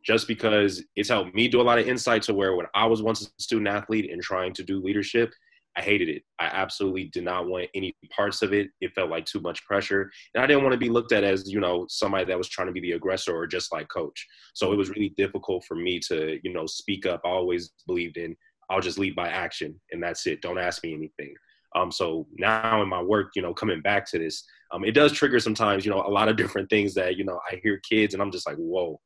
just 0.04 0.28
because 0.28 0.84
it's 0.96 1.10
helped 1.10 1.36
me 1.36 1.48
do 1.48 1.62
a 1.62 1.68
lot 1.70 1.78
of 1.78 1.88
insight 1.88 2.24
to 2.24 2.34
where 2.34 2.56
when 2.56 2.66
I 2.74 2.88
was 2.88 3.04
once 3.04 3.22
a 3.22 3.42
student 3.42 3.68
athlete 3.68 4.12
and 4.12 4.20
trying 4.20 4.54
to 4.54 4.63
do 4.63 4.82
leadership, 4.82 5.32
I 5.75 5.82
hated 5.82 6.10
it. 6.10 6.22
I 6.39 6.46
absolutely 6.46 7.06
did 7.06 7.24
not 7.24 7.48
want 7.48 7.70
any 7.74 7.96
parts 8.15 8.42
of 8.42 8.53
it. 8.53 8.70
It 8.80 8.94
felt 8.94 9.10
like 9.10 9.25
too 9.25 9.42
much 9.42 9.65
pressure. 9.65 10.12
And 10.34 10.44
I 10.44 10.48
didn't 10.48 10.63
want 10.63 10.74
to 10.74 10.80
be 10.80 10.89
looked 10.89 11.12
at 11.12 11.24
as, 11.24 11.51
you 11.51 11.60
know, 11.60 11.88
somebody 11.89 12.25
that 12.25 12.38
was 12.38 12.48
trying 12.48 12.68
to 12.68 12.74
be 12.74 12.82
the 12.82 12.92
aggressor 12.92 13.36
or 13.36 13.48
just 13.48 13.72
like 13.72 13.88
coach. 13.89 14.27
So 14.53 14.72
it 14.72 14.77
was 14.77 14.89
really 14.89 15.13
difficult 15.18 15.65
for 15.65 15.75
me 15.75 16.00
to, 16.08 16.39
you 16.44 16.53
know, 16.53 16.68
speak 16.68 17.06
up. 17.06 17.22
I 17.25 17.30
always 17.30 17.72
believed 17.88 18.18
in 18.18 18.36
I'll 18.70 18.82
just 18.82 18.98
lead 18.98 19.15
by 19.15 19.27
action 19.30 19.80
and 19.92 20.01
that's 20.01 20.25
it. 20.27 20.42
Don't 20.42 20.58
ask 20.58 20.84
me 20.84 20.94
anything. 20.94 21.34
Um, 21.75 21.92
so 21.92 22.27
now 22.38 22.82
in 22.82 22.89
my 22.89 23.01
work, 23.01 23.32
you 23.36 23.42
know, 23.42 23.53
coming 23.53 23.82
back 23.82 24.10
to 24.12 24.20
this, 24.20 24.44
um, 24.72 24.84
it 24.84 24.92
does 24.92 25.12
trigger 25.12 25.39
sometimes, 25.39 25.86
you 25.86 25.92
know, 25.92 26.01
a 26.01 26.10
lot 26.10 26.30
of 26.30 26.38
different 26.38 26.70
things 26.70 26.94
that, 26.96 27.18
you 27.18 27.24
know, 27.24 27.39
I 27.51 27.60
hear 27.63 27.80
kids 27.88 28.13
and 28.13 28.22
I'm 28.22 28.32
just 28.32 28.48
like, 28.48 28.58
whoa, 28.58 29.00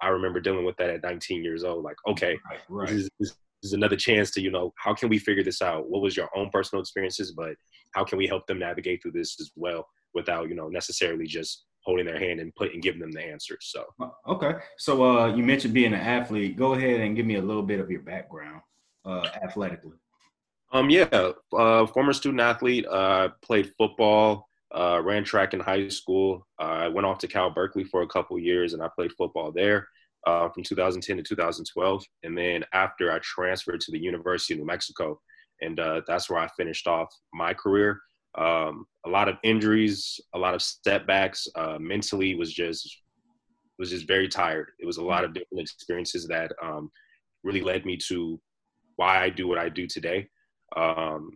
I 0.00 0.08
remember 0.08 0.40
dealing 0.40 0.64
with 0.64 0.76
that 0.78 0.90
at 0.90 1.02
19 1.02 1.44
years 1.44 1.64
old. 1.64 1.84
Like, 1.84 1.96
okay, 2.08 2.38
right, 2.50 2.60
right. 2.68 2.88
This, 2.88 3.02
is, 3.02 3.10
this, 3.20 3.34
is 3.62 3.72
another 3.72 3.96
chance 3.96 4.30
to, 4.32 4.40
you 4.40 4.50
know, 4.50 4.72
how 4.76 4.94
can 4.94 5.08
we 5.08 5.18
figure 5.18 5.44
this 5.44 5.62
out? 5.62 5.88
What 5.88 6.02
was 6.02 6.16
your 6.16 6.28
own 6.36 6.50
personal 6.50 6.80
experiences, 6.80 7.32
but 7.32 7.54
how 7.92 8.04
can 8.04 8.18
we 8.18 8.26
help 8.26 8.46
them 8.46 8.58
navigate 8.58 9.02
through 9.02 9.12
this 9.12 9.36
as 9.40 9.50
well 9.56 9.86
without, 10.14 10.48
you 10.48 10.54
know, 10.54 10.68
necessarily 10.68 11.26
just 11.26 11.64
holding 11.84 12.06
their 12.06 12.18
hand 12.18 12.40
and 12.40 12.54
put 12.54 12.72
and 12.72 12.82
giving 12.82 13.00
them 13.00 13.12
the 13.12 13.20
answers. 13.20 13.70
So 13.72 13.84
uh, 14.00 14.08
okay. 14.28 14.54
So 14.78 15.04
uh 15.04 15.34
you 15.34 15.42
mentioned 15.42 15.74
being 15.74 15.94
an 15.94 16.00
athlete. 16.00 16.56
Go 16.56 16.74
ahead 16.74 17.00
and 17.00 17.16
give 17.16 17.26
me 17.26 17.36
a 17.36 17.42
little 17.42 17.62
bit 17.62 17.80
of 17.80 17.90
your 17.90 18.02
background 18.02 18.60
uh 19.04 19.26
athletically. 19.42 19.96
Um 20.72 20.90
yeah, 20.90 21.32
uh 21.52 21.86
former 21.86 22.12
student 22.12 22.40
athlete, 22.40 22.86
uh 22.88 23.30
played 23.42 23.72
football, 23.76 24.48
uh 24.74 25.00
ran 25.02 25.24
track 25.24 25.54
in 25.54 25.60
high 25.60 25.88
school. 25.88 26.46
I 26.58 26.88
went 26.88 27.06
off 27.06 27.18
to 27.18 27.28
Cal 27.28 27.50
Berkeley 27.50 27.84
for 27.84 28.02
a 28.02 28.08
couple 28.08 28.38
years 28.38 28.74
and 28.74 28.82
I 28.82 28.88
played 28.94 29.12
football 29.18 29.50
there 29.50 29.88
uh, 30.26 30.48
from 30.48 30.62
2010 30.62 31.16
to 31.16 31.22
2012. 31.22 32.04
And 32.22 32.36
then 32.36 32.64
after 32.72 33.12
I 33.12 33.18
transferred 33.20 33.80
to 33.80 33.92
the 33.92 33.98
University 33.98 34.54
of 34.54 34.60
New 34.60 34.66
Mexico, 34.66 35.20
and 35.60 35.78
uh, 35.78 36.02
that's 36.06 36.28
where 36.28 36.40
I 36.40 36.48
finished 36.56 36.86
off 36.86 37.08
my 37.32 37.54
career. 37.54 38.00
Um, 38.36 38.86
a 39.06 39.10
lot 39.10 39.28
of 39.28 39.36
injuries, 39.42 40.20
a 40.34 40.38
lot 40.38 40.54
of 40.54 40.62
setbacks. 40.62 41.46
Uh, 41.54 41.78
mentally 41.78 42.34
was 42.34 42.52
just 42.52 43.02
was 43.78 43.90
just 43.90 44.06
very 44.06 44.28
tired. 44.28 44.70
It 44.78 44.86
was 44.86 44.98
a 44.98 45.04
lot 45.04 45.24
of 45.24 45.34
different 45.34 45.60
experiences 45.60 46.26
that 46.28 46.52
um, 46.62 46.90
really 47.42 47.62
led 47.62 47.84
me 47.84 47.96
to 48.08 48.40
why 48.96 49.22
I 49.22 49.30
do 49.30 49.48
what 49.48 49.58
I 49.58 49.68
do 49.68 49.86
today. 49.86 50.28
Um, 50.76 51.32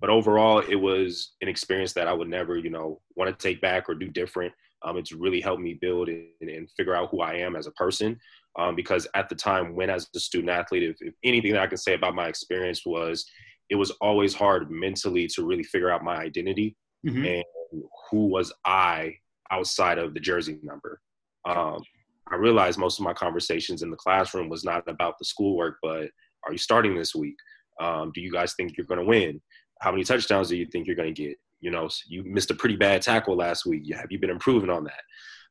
but 0.00 0.10
overall, 0.10 0.60
it 0.60 0.76
was 0.76 1.34
an 1.40 1.48
experience 1.48 1.92
that 1.94 2.08
I 2.08 2.12
would 2.12 2.28
never, 2.28 2.56
you 2.56 2.70
know, 2.70 3.00
want 3.16 3.30
to 3.30 3.48
take 3.48 3.60
back 3.60 3.88
or 3.88 3.94
do 3.94 4.08
different. 4.08 4.52
Um, 4.84 4.96
it's 4.96 5.12
really 5.12 5.40
helped 5.40 5.62
me 5.62 5.74
build 5.74 6.08
and, 6.08 6.26
and, 6.40 6.70
figure 6.76 6.94
out 6.94 7.10
who 7.10 7.20
I 7.20 7.34
am 7.34 7.56
as 7.56 7.66
a 7.66 7.72
person. 7.72 8.18
Um, 8.58 8.76
because 8.76 9.08
at 9.14 9.28
the 9.28 9.34
time, 9.34 9.74
when 9.74 9.90
as 9.90 10.08
a 10.14 10.20
student 10.20 10.50
athlete, 10.50 10.84
if, 10.84 10.96
if, 11.00 11.14
anything 11.24 11.52
that 11.52 11.62
I 11.62 11.66
can 11.66 11.78
say 11.78 11.94
about 11.94 12.14
my 12.14 12.28
experience 12.28 12.86
was, 12.86 13.24
it 13.70 13.74
was 13.74 13.90
always 14.00 14.34
hard 14.34 14.70
mentally 14.70 15.26
to 15.34 15.44
really 15.44 15.64
figure 15.64 15.90
out 15.90 16.04
my 16.04 16.16
identity 16.16 16.76
mm-hmm. 17.06 17.24
and 17.24 17.82
who 18.10 18.26
was 18.26 18.52
I 18.64 19.16
outside 19.50 19.98
of 19.98 20.14
the 20.14 20.20
jersey 20.20 20.58
number. 20.62 21.00
Um, 21.44 21.82
I 22.30 22.36
realized 22.36 22.78
most 22.78 22.98
of 22.98 23.04
my 23.04 23.14
conversations 23.14 23.82
in 23.82 23.90
the 23.90 23.96
classroom 23.96 24.48
was 24.48 24.64
not 24.64 24.84
about 24.88 25.18
the 25.18 25.24
schoolwork, 25.24 25.76
but 25.82 26.10
are 26.44 26.52
you 26.52 26.58
starting 26.58 26.96
this 26.96 27.14
week? 27.14 27.36
Um, 27.80 28.10
do 28.14 28.20
you 28.20 28.32
guys 28.32 28.54
think 28.54 28.76
you're 28.76 28.86
going 28.86 29.00
to 29.00 29.06
win? 29.06 29.40
How 29.80 29.90
many 29.90 30.04
touchdowns 30.04 30.48
do 30.48 30.56
you 30.56 30.66
think 30.66 30.86
you're 30.86 30.96
going 30.96 31.14
to 31.14 31.22
get? 31.22 31.36
You 31.60 31.70
know, 31.70 31.88
you 32.06 32.22
missed 32.24 32.50
a 32.50 32.54
pretty 32.54 32.76
bad 32.76 33.02
tackle 33.02 33.36
last 33.36 33.66
week. 33.66 33.92
Have 33.94 34.10
you 34.10 34.18
been 34.18 34.30
improving 34.30 34.70
on 34.70 34.84
that? 34.84 35.02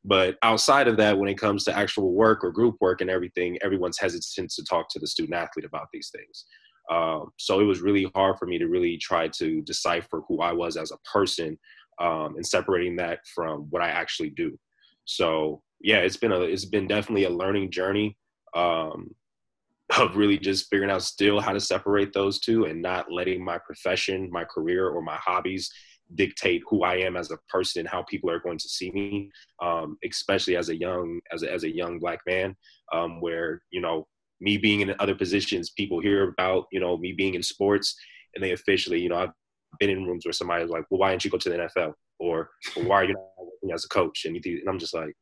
But 0.04 0.38
outside 0.42 0.88
of 0.88 0.96
that, 0.98 1.18
when 1.18 1.28
it 1.28 1.38
comes 1.38 1.64
to 1.64 1.76
actual 1.76 2.12
work 2.12 2.44
or 2.44 2.52
group 2.52 2.76
work 2.80 3.00
and 3.00 3.10
everything, 3.10 3.58
everyone's 3.62 3.98
hesitant 3.98 4.50
to 4.52 4.64
talk 4.64 4.88
to 4.90 4.98
the 4.98 5.06
student 5.06 5.34
athlete 5.34 5.66
about 5.66 5.88
these 5.92 6.10
things. 6.14 6.44
Um, 6.90 7.30
so 7.36 7.60
it 7.60 7.64
was 7.64 7.80
really 7.80 8.10
hard 8.14 8.38
for 8.38 8.46
me 8.46 8.58
to 8.58 8.68
really 8.68 8.96
try 8.96 9.28
to 9.28 9.60
decipher 9.62 10.22
who 10.26 10.40
I 10.40 10.52
was 10.52 10.76
as 10.76 10.90
a 10.90 11.08
person 11.08 11.58
um, 12.00 12.36
and 12.36 12.46
separating 12.46 12.96
that 12.96 13.20
from 13.34 13.66
what 13.70 13.82
I 13.82 13.88
actually 13.88 14.30
do. 14.30 14.58
So 15.04 15.62
yeah, 15.80 15.98
it's 15.98 16.16
been 16.16 16.32
a 16.32 16.40
it's 16.40 16.64
been 16.64 16.86
definitely 16.86 17.24
a 17.24 17.30
learning 17.30 17.70
journey 17.70 18.16
um, 18.54 19.10
of 19.98 20.16
really 20.16 20.38
just 20.38 20.68
figuring 20.70 20.90
out 20.90 21.02
still 21.02 21.40
how 21.40 21.52
to 21.52 21.60
separate 21.60 22.12
those 22.12 22.40
two 22.40 22.64
and 22.64 22.80
not 22.80 23.12
letting 23.12 23.44
my 23.44 23.58
profession, 23.58 24.30
my 24.30 24.44
career, 24.44 24.88
or 24.88 25.02
my 25.02 25.16
hobbies 25.16 25.70
dictate 26.14 26.62
who 26.68 26.84
I 26.84 26.96
am 26.96 27.16
as 27.16 27.30
a 27.30 27.38
person 27.48 27.80
and 27.80 27.88
how 27.88 28.02
people 28.02 28.30
are 28.30 28.40
going 28.40 28.58
to 28.58 28.68
see 28.68 28.90
me, 28.90 29.30
um, 29.62 29.98
especially 30.04 30.56
as 30.56 30.68
a 30.68 30.76
young 30.76 31.20
as 31.32 31.42
a, 31.42 31.52
as 31.52 31.64
a 31.64 31.74
young 31.74 31.98
black 31.98 32.20
man, 32.26 32.56
um, 32.92 33.20
where 33.20 33.62
you 33.70 33.80
know 33.80 34.06
me 34.40 34.56
being 34.56 34.80
in 34.80 34.94
other 34.98 35.14
positions, 35.14 35.70
people 35.70 36.00
hear 36.00 36.28
about 36.28 36.66
you 36.72 36.80
know 36.80 36.96
me 36.96 37.12
being 37.12 37.34
in 37.34 37.42
sports, 37.42 37.96
and 38.34 38.42
they 38.42 38.52
officially 38.52 39.00
you 39.00 39.08
know 39.08 39.18
I've 39.18 39.32
been 39.78 39.90
in 39.90 40.04
rooms 40.04 40.24
where 40.24 40.32
somebody's 40.32 40.70
like, 40.70 40.84
well, 40.90 41.00
why 41.00 41.10
didn't 41.10 41.24
you 41.24 41.30
go 41.30 41.38
to 41.38 41.50
the 41.50 41.56
NFL, 41.56 41.92
or, 42.18 42.50
or 42.76 42.84
why 42.84 42.96
are 42.96 43.04
you 43.04 43.14
not 43.14 43.22
working 43.38 43.74
as 43.74 43.84
a 43.84 43.88
coach? 43.88 44.24
And, 44.24 44.34
you, 44.44 44.58
and 44.60 44.68
I'm 44.68 44.78
just 44.78 44.94
like. 44.94 45.14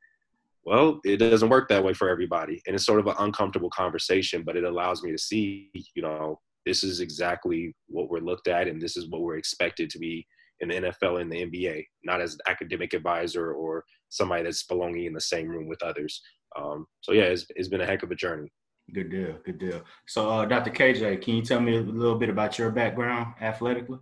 Well, 0.65 0.99
it 1.05 1.19
doesn't 1.19 1.49
work 1.49 1.69
that 1.69 1.85
way 1.85 1.95
for 1.95 2.09
everybody. 2.09 2.61
And 2.67 2.75
it's 2.75 2.85
sort 2.85 2.99
of 2.99 3.07
an 3.07 3.15
uncomfortable 3.21 3.71
conversation, 3.71 4.43
but 4.43 4.57
it 4.57 4.65
allows 4.65 5.01
me 5.01 5.13
to 5.13 5.17
see, 5.17 5.71
you 5.95 6.03
know, 6.03 6.41
this 6.65 6.83
is 6.83 6.99
exactly 6.99 7.73
what 7.87 8.11
we're 8.11 8.19
looked 8.19 8.49
at 8.49 8.67
and 8.67 8.83
this 8.83 8.97
is 8.97 9.09
what 9.09 9.23
we're 9.23 9.37
expected 9.37 9.89
to 9.91 10.01
be 10.01 10.27
in 10.61 10.69
the 10.69 10.75
NFL 10.75 11.21
and 11.21 11.31
the 11.31 11.45
NBA, 11.45 11.85
not 12.05 12.21
as 12.21 12.35
an 12.35 12.41
academic 12.49 12.95
advisor 12.95 13.53
or 13.53 13.85
somebody 14.09 14.43
that's 14.43 14.65
belonging 14.65 15.07
in 15.07 15.13
the 15.13 15.21
same 15.21 15.49
room 15.49 15.69
with 15.69 15.83
others. 15.83 16.23
Um, 16.57 16.87
so 17.01 17.13
yeah, 17.13 17.25
it's, 17.25 17.47
it's 17.51 17.69
been 17.69 17.81
a 17.81 17.87
heck 17.87 18.03
of 18.03 18.11
a 18.11 18.15
journey. 18.15 18.51
Good 18.95 19.11
deal, 19.11 19.39
good 19.45 19.59
deal. 19.59 19.83
So, 20.07 20.31
uh, 20.31 20.45
Dr. 20.47 20.71
KJ, 20.71 21.21
can 21.21 21.35
you 21.35 21.43
tell 21.43 21.61
me 21.61 21.77
a 21.77 21.81
little 21.81 22.15
bit 22.15 22.29
about 22.29 22.59
your 22.59 22.71
background 22.71 23.35
athletically? 23.41 23.99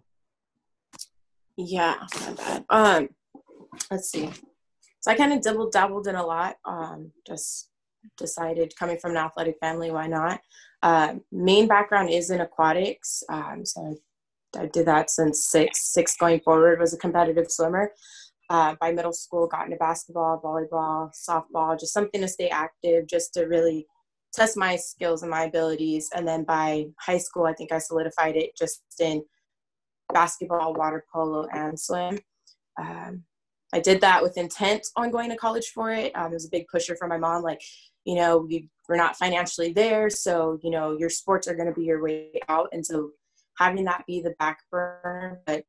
Yeah, 1.56 1.94
my 2.20 2.32
bad. 2.32 2.64
Um, 2.68 3.08
let's 3.90 4.10
see. 4.10 4.30
So 5.00 5.10
I 5.10 5.14
kind 5.14 5.32
of 5.32 5.42
double 5.42 5.70
dabbled 5.70 6.06
in 6.06 6.16
a 6.16 6.24
lot. 6.24 6.56
Um, 6.64 7.12
just 7.26 7.70
decided 8.18 8.76
coming 8.76 8.98
from 8.98 9.12
an 9.12 9.16
athletic 9.16 9.56
family, 9.60 9.90
why 9.90 10.06
not? 10.06 10.40
Uh, 10.82 11.14
main 11.32 11.66
background 11.66 12.10
is 12.10 12.30
in 12.30 12.40
aquatics. 12.40 13.22
Um, 13.28 13.64
so 13.64 13.80
I 13.86 13.94
did 14.66 14.86
that 14.86 15.10
since 15.10 15.46
six. 15.46 15.92
Six 15.92 16.16
going 16.16 16.40
forward 16.40 16.80
was 16.80 16.94
a 16.94 16.98
competitive 16.98 17.50
swimmer. 17.50 17.92
Uh, 18.50 18.74
by 18.80 18.92
middle 18.92 19.12
school, 19.12 19.46
got 19.46 19.64
into 19.64 19.76
basketball, 19.76 20.40
volleyball, 20.44 21.10
softball, 21.28 21.78
just 21.78 21.94
something 21.94 22.20
to 22.20 22.28
stay 22.28 22.48
active, 22.48 23.06
just 23.06 23.32
to 23.34 23.44
really 23.44 23.86
test 24.34 24.56
my 24.56 24.76
skills 24.76 25.22
and 25.22 25.30
my 25.30 25.44
abilities. 25.44 26.10
And 26.14 26.28
then 26.28 26.44
by 26.44 26.86
high 27.00 27.18
school, 27.18 27.46
I 27.46 27.54
think 27.54 27.72
I 27.72 27.78
solidified 27.78 28.36
it 28.36 28.50
just 28.58 28.82
in 29.00 29.22
basketball, 30.12 30.74
water 30.74 31.04
polo, 31.12 31.46
and 31.52 31.78
swim. 31.78 32.18
Um, 32.78 33.22
I 33.72 33.80
did 33.80 34.00
that 34.02 34.22
with 34.22 34.36
intent 34.36 34.86
on 34.96 35.10
going 35.10 35.30
to 35.30 35.36
college 35.36 35.72
for 35.74 35.90
it. 35.90 36.14
Um, 36.14 36.30
it 36.30 36.34
was 36.34 36.46
a 36.46 36.50
big 36.50 36.66
pusher 36.68 36.96
for 36.96 37.08
my 37.08 37.16
mom, 37.16 37.42
like, 37.42 37.60
you 38.04 38.14
know, 38.14 38.38
we, 38.38 38.68
we're 38.88 38.96
not 38.96 39.16
financially 39.16 39.72
there, 39.72 40.10
so 40.10 40.58
you 40.62 40.70
know, 40.70 40.96
your 40.98 41.08
sports 41.08 41.48
are 41.48 41.54
going 41.54 41.68
to 41.68 41.74
be 41.74 41.84
your 41.84 42.02
way 42.02 42.40
out. 42.48 42.68
And 42.72 42.84
so 42.84 43.10
having 43.58 43.84
that 43.84 44.04
be 44.06 44.20
the 44.20 44.34
back 44.38 44.58
burner, 44.70 45.40
but 45.46 45.64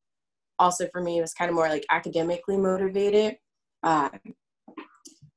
also 0.60 0.88
for 0.92 1.01
me, 1.01 1.18
it 1.18 1.22
was 1.22 1.34
kind 1.34 1.50
of 1.50 1.56
more 1.56 1.70
like 1.70 1.86
academically 1.89 2.58
motivated. 2.58 3.38
Um, 3.84 4.12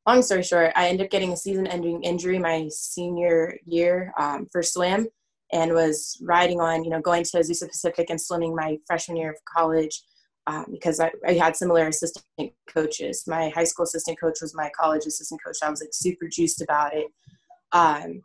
long 0.07 0.23
story 0.23 0.43
short, 0.43 0.73
I 0.76 0.88
ended 0.88 1.07
up 1.07 1.11
getting 1.11 1.33
a 1.33 1.37
season-ending 1.37 2.02
injury 2.02 2.38
my 2.38 2.69
senior 2.71 3.59
year 3.67 4.12
um, 4.19 4.47
for 4.50 4.62
swim, 4.62 5.09
and 5.52 5.73
was 5.73 6.19
riding 6.23 6.61
on, 6.61 6.85
you 6.85 6.90
know, 6.90 7.00
going 7.00 7.25
to 7.25 7.38
Azusa 7.38 7.69
Pacific 7.69 8.11
and 8.11 8.21
swimming 8.21 8.55
my 8.55 8.78
freshman 8.87 9.17
year 9.17 9.31
of 9.31 9.37
college 9.45 10.02
um, 10.47 10.67
because 10.71 10.99
I, 10.99 11.11
I, 11.26 11.35
had 11.35 11.57
similar 11.57 11.87
assistant 11.88 12.52
coaches. 12.69 13.25
My 13.26 13.50
high 13.50 13.64
school 13.64 13.85
assistant 13.85 14.19
coach 14.19 14.38
was 14.40 14.55
my 14.55 14.71
college 14.78 15.05
assistant 15.07 15.43
coach. 15.45 15.59
I 15.62 15.69
was 15.69 15.81
like 15.81 15.90
super 15.93 16.26
juiced 16.26 16.62
about 16.62 16.95
it. 16.95 17.09
Um, 17.73 18.23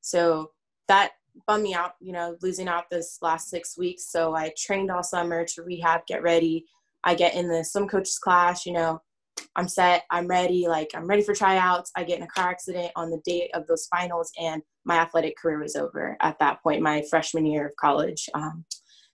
so 0.00 0.50
that 0.88 1.12
bummed 1.46 1.64
me 1.64 1.74
out, 1.74 1.92
you 2.00 2.12
know, 2.12 2.36
losing 2.42 2.68
out 2.68 2.84
this 2.90 3.18
last 3.22 3.48
six 3.48 3.76
weeks. 3.76 4.10
So 4.10 4.34
I 4.34 4.52
trained 4.56 4.90
all 4.90 5.02
summer 5.02 5.44
to 5.44 5.62
rehab, 5.62 6.06
get 6.06 6.22
ready. 6.22 6.66
I 7.04 7.14
get 7.14 7.34
in 7.34 7.48
the 7.48 7.64
swim 7.64 7.88
coaches 7.88 8.18
class, 8.18 8.64
you 8.64 8.72
know, 8.72 9.00
I'm 9.56 9.68
set, 9.68 10.04
I'm 10.10 10.26
ready, 10.26 10.66
like 10.68 10.90
I'm 10.94 11.06
ready 11.06 11.22
for 11.22 11.34
tryouts. 11.34 11.90
I 11.96 12.04
get 12.04 12.18
in 12.18 12.24
a 12.24 12.28
car 12.28 12.50
accident 12.50 12.92
on 12.96 13.10
the 13.10 13.20
date 13.24 13.50
of 13.54 13.66
those 13.66 13.86
finals, 13.86 14.30
and 14.40 14.62
my 14.84 14.96
athletic 14.96 15.36
career 15.36 15.60
was 15.60 15.76
over 15.76 16.16
at 16.20 16.38
that 16.38 16.62
point, 16.62 16.82
my 16.82 17.02
freshman 17.10 17.46
year 17.46 17.66
of 17.66 17.76
college. 17.76 18.28
Um, 18.34 18.64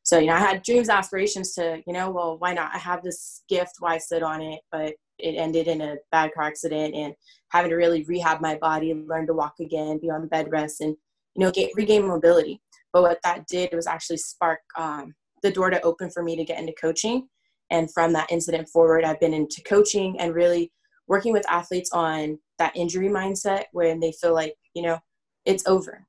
so, 0.03 0.19
you 0.19 0.27
know, 0.27 0.35
I 0.35 0.39
had 0.39 0.63
dreams, 0.63 0.89
aspirations 0.89 1.55
to, 1.55 1.83
you 1.87 1.93
know, 1.93 2.11
well, 2.11 2.39
why 2.39 2.55
not? 2.55 2.75
I 2.75 2.79
have 2.79 3.03
this 3.03 3.43
gift, 3.49 3.77
why 3.81 3.99
sit 3.99 4.23
on 4.23 4.41
it? 4.41 4.61
But 4.73 4.95
it 5.19 5.33
ended 5.33 5.69
in 5.69 5.81
a 5.81 5.97
bad 6.11 6.33
car 6.33 6.45
accident 6.45 6.95
and 6.95 7.13
having 7.51 7.71
to 7.71 7.77
really 7.77 8.05
rehab 8.05 8.41
my 8.41 8.57
body, 8.57 8.95
learn 8.95 9.27
to 9.27 9.35
walk 9.35 9.55
again, 9.61 9.99
be 10.01 10.11
on 10.11 10.29
bed 10.29 10.51
rest, 10.51 10.81
and 10.81 10.97
you 11.39 11.45
know, 11.45 11.53
get, 11.53 11.71
regain 11.77 12.05
mobility. 12.05 12.61
But 12.93 13.03
what 13.03 13.21
that 13.23 13.47
did 13.47 13.73
was 13.73 13.87
actually 13.87 14.17
spark 14.17 14.59
um, 14.77 15.15
the 15.45 15.53
door 15.53 15.71
to 15.71 15.81
open 15.83 16.11
for 16.11 16.23
me 16.23 16.35
to 16.35 16.45
get 16.45 16.59
into 16.59 16.75
coaching. 16.81 17.29
And 17.71 17.93
from 17.93 18.13
that 18.15 18.33
incident 18.33 18.69
forward, 18.69 19.05
I've 19.05 19.21
been 19.21 19.35
into 19.35 19.63
coaching 19.63 20.19
and 20.19 20.35
really 20.35 20.73
working 21.07 21.33
with 21.33 21.49
athletes 21.49 21.91
on 21.93 22.41
that 22.59 22.77
injury 22.77 23.09
mindset 23.09 23.65
when 23.71 24.01
they 24.01 24.13
feel 24.21 24.35
like, 24.35 24.55
you 24.75 24.83
know, 24.83 24.99
it's 25.45 25.65
over. 25.69 26.05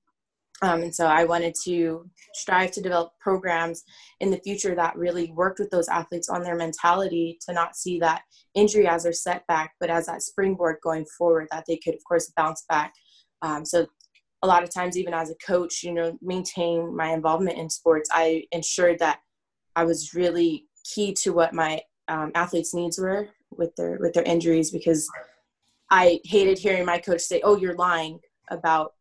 Um, 0.63 0.81
and 0.81 0.95
so 0.95 1.05
I 1.05 1.25
wanted 1.25 1.53
to 1.65 2.09
strive 2.33 2.71
to 2.71 2.81
develop 2.81 3.11
programs 3.21 3.83
in 4.21 4.31
the 4.31 4.39
future 4.39 4.73
that 4.73 4.97
really 4.97 5.31
worked 5.33 5.59
with 5.59 5.69
those 5.69 5.87
athletes 5.89 6.27
on 6.27 6.41
their 6.41 6.55
mentality 6.55 7.37
to 7.45 7.53
not 7.53 7.75
see 7.75 7.99
that 7.99 8.23
injury 8.55 8.87
as 8.87 9.03
their 9.03 9.13
setback, 9.13 9.73
but 9.79 9.91
as 9.91 10.07
that 10.07 10.23
springboard 10.23 10.77
going 10.81 11.05
forward 11.17 11.47
that 11.51 11.65
they 11.67 11.77
could, 11.77 11.93
of 11.93 12.03
course, 12.03 12.33
bounce 12.35 12.65
back. 12.67 12.93
Um, 13.41 13.63
so 13.63 13.85
a 14.41 14.47
lot 14.47 14.63
of 14.63 14.73
times 14.73 14.97
even 14.97 15.13
as 15.13 15.29
a 15.29 15.35
coach 15.35 15.83
you 15.83 15.93
know 15.93 16.17
maintain 16.21 16.95
my 16.95 17.11
involvement 17.13 17.57
in 17.57 17.69
sports 17.69 18.09
i 18.13 18.43
ensured 18.51 18.99
that 18.99 19.19
i 19.75 19.83
was 19.83 20.13
really 20.13 20.65
key 20.83 21.13
to 21.13 21.31
what 21.31 21.53
my 21.53 21.79
um, 22.07 22.31
athletes 22.35 22.73
needs 22.73 22.97
were 22.97 23.29
with 23.51 23.75
their 23.75 23.97
with 23.99 24.13
their 24.13 24.23
injuries 24.23 24.71
because 24.71 25.09
i 25.91 26.19
hated 26.23 26.57
hearing 26.57 26.85
my 26.85 26.97
coach 26.97 27.21
say 27.21 27.41
oh 27.43 27.57
you're 27.57 27.75
lying 27.75 28.19
about 28.49 28.93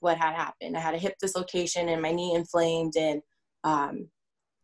what 0.00 0.18
had 0.18 0.34
happened. 0.34 0.76
I 0.76 0.80
had 0.80 0.94
a 0.94 0.98
hip 0.98 1.16
dislocation 1.18 1.88
and 1.88 2.02
my 2.02 2.12
knee 2.12 2.34
inflamed, 2.34 2.96
and 2.96 3.22
um, 3.64 4.08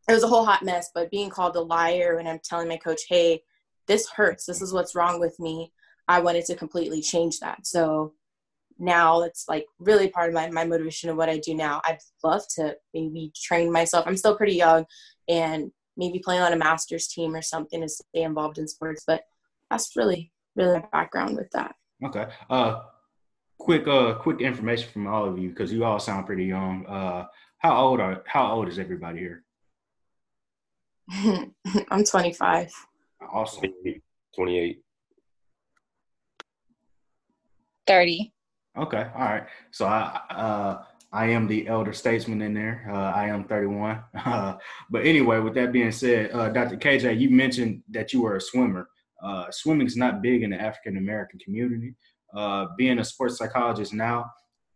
it 0.09 0.13
was 0.13 0.23
a 0.23 0.29
whole 0.29 0.45
hot 0.45 0.63
mess. 0.63 0.91
But 0.95 1.11
being 1.11 1.31
called 1.31 1.57
a 1.57 1.61
liar 1.61 2.17
when 2.17 2.27
I'm 2.27 2.41
telling 2.43 2.69
my 2.69 2.77
coach, 2.77 3.03
"Hey, 3.09 3.43
this 3.87 4.09
hurts. 4.09 4.47
This 4.47 4.63
is 4.63 4.73
what's 4.73 4.95
wrong 4.95 5.21
with 5.21 5.39
me," 5.41 5.73
I 6.09 6.21
wanted 6.21 6.45
to 6.47 6.57
completely 6.57 7.01
change 7.01 7.41
that. 7.41 7.67
So 7.67 8.15
now 8.79 9.23
it's 9.23 9.47
like 9.49 9.67
really 9.79 10.09
part 10.09 10.29
of 10.29 10.35
my, 10.35 10.51
my 10.51 10.65
motivation 10.65 11.11
of 11.11 11.17
what 11.17 11.29
I 11.29 11.39
do 11.39 11.55
now. 11.55 11.81
I'd 11.85 11.99
love 12.23 12.43
to 12.57 12.77
maybe 12.95 13.33
train 13.35 13.73
myself. 13.73 14.07
I'm 14.07 14.17
still 14.17 14.37
pretty 14.37 14.55
young 14.55 14.87
and 15.29 15.71
maybe 15.97 16.19
play 16.19 16.39
on 16.39 16.53
a 16.53 16.57
master's 16.57 17.09
team 17.09 17.35
or 17.35 17.43
something 17.43 17.81
to 17.81 17.89
stay 17.89 18.23
involved 18.23 18.59
in 18.59 18.69
sports. 18.69 19.05
But 19.07 19.23
that's 19.71 19.97
really, 19.97 20.33
really 20.57 20.79
my 20.79 20.87
background 20.93 21.37
with 21.37 21.51
that. 21.53 21.75
Okay. 22.05 22.27
Uh, 22.51 22.81
quick, 23.59 23.87
uh, 23.87 24.15
quick 24.15 24.41
information 24.41 24.91
from 24.93 25.07
all 25.07 25.27
of 25.27 25.39
you 25.39 25.51
because 25.51 25.73
you 25.73 25.85
all 25.85 25.99
sound 25.99 26.27
pretty 26.27 26.45
young. 26.45 26.87
Uh, 26.87 27.27
how 27.59 27.77
old 27.77 28.01
are 28.01 28.23
how 28.27 28.53
old 28.53 28.69
is 28.69 28.79
everybody 28.79 29.21
here? 29.21 29.45
I'm 31.91 32.05
25. 32.05 32.73
Awesome. 33.33 33.73
28. 34.35 34.83
30. 37.87 38.33
Okay. 38.77 39.07
All 39.15 39.25
right. 39.25 39.47
So 39.71 39.87
I 39.87 40.21
uh 40.31 40.85
I 41.13 41.27
am 41.27 41.47
the 41.47 41.69
elder 41.69 41.93
statesman 41.93 42.41
in 42.41 42.55
there. 42.55 42.89
Uh, 42.91 43.13
I 43.15 43.27
am 43.27 43.45
31. 43.45 44.03
Uh, 44.25 44.57
but 44.89 45.05
anyway, 45.05 45.41
with 45.41 45.55
that 45.55 45.73
being 45.73 45.93
said, 45.93 46.31
uh, 46.33 46.49
Dr. 46.49 46.77
KJ, 46.77 47.21
you 47.21 47.29
mentioned 47.29 47.83
that 47.91 48.13
you 48.13 48.23
were 48.23 48.37
a 48.37 48.41
swimmer. 48.41 48.89
Uh, 49.23 49.51
swimming 49.51 49.87
is 49.87 49.97
not 49.97 50.23
big 50.23 50.43
in 50.43 50.51
the 50.51 50.61
African 50.61 50.97
American 50.97 51.39
community. 51.39 51.95
Uh, 52.35 52.69
being 52.79 52.99
a 52.99 53.05
sports 53.05 53.37
psychologist 53.37 53.93
now 53.93 54.25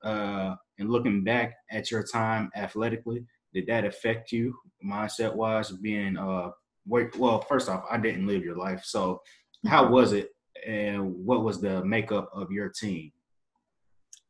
uh, 0.02 0.54
and 0.78 0.90
looking 0.90 1.24
back 1.24 1.54
at 1.70 1.90
your 1.90 2.02
time 2.02 2.50
athletically, 2.54 3.24
did 3.54 3.66
that 3.66 3.84
affect 3.84 4.30
you 4.30 4.54
mindset 4.84 5.34
wise? 5.34 5.70
Being 5.70 6.18
uh, 6.18 6.50
well, 6.86 7.40
first 7.40 7.68
off, 7.68 7.84
I 7.90 7.96
didn't 7.96 8.26
live 8.26 8.44
your 8.44 8.56
life, 8.56 8.82
so 8.84 9.22
how 9.66 9.84
mm-hmm. 9.84 9.94
was 9.94 10.12
it, 10.12 10.30
and 10.66 11.14
what 11.24 11.42
was 11.42 11.60
the 11.60 11.84
makeup 11.84 12.30
of 12.34 12.50
your 12.50 12.68
team? 12.68 13.10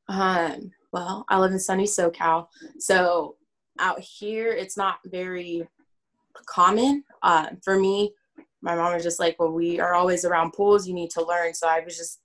Um, 0.09 0.71
well, 0.93 1.25
I 1.29 1.39
live 1.39 1.53
in 1.53 1.59
sunny 1.59 1.85
SoCal, 1.85 2.47
so 2.79 3.37
out 3.79 4.01
here 4.01 4.53
it's 4.53 4.77
not 4.77 4.99
very 5.07 5.67
common. 6.47 7.05
Uh, 7.23 7.49
for 7.63 7.79
me, 7.79 8.13
my 8.63 8.75
mom 8.75 8.95
was 8.95 9.03
just 9.03 9.21
like, 9.21 9.37
"Well, 9.39 9.53
we 9.53 9.81
are 9.81 9.95
always 9.95 10.25
around 10.25 10.53
pools. 10.53 10.87
You 10.87 10.95
need 10.95 11.11
to 11.11 11.25
learn." 11.25 11.55
So 11.55 11.69
I 11.69 11.81
was 11.81 11.97
just 11.97 12.21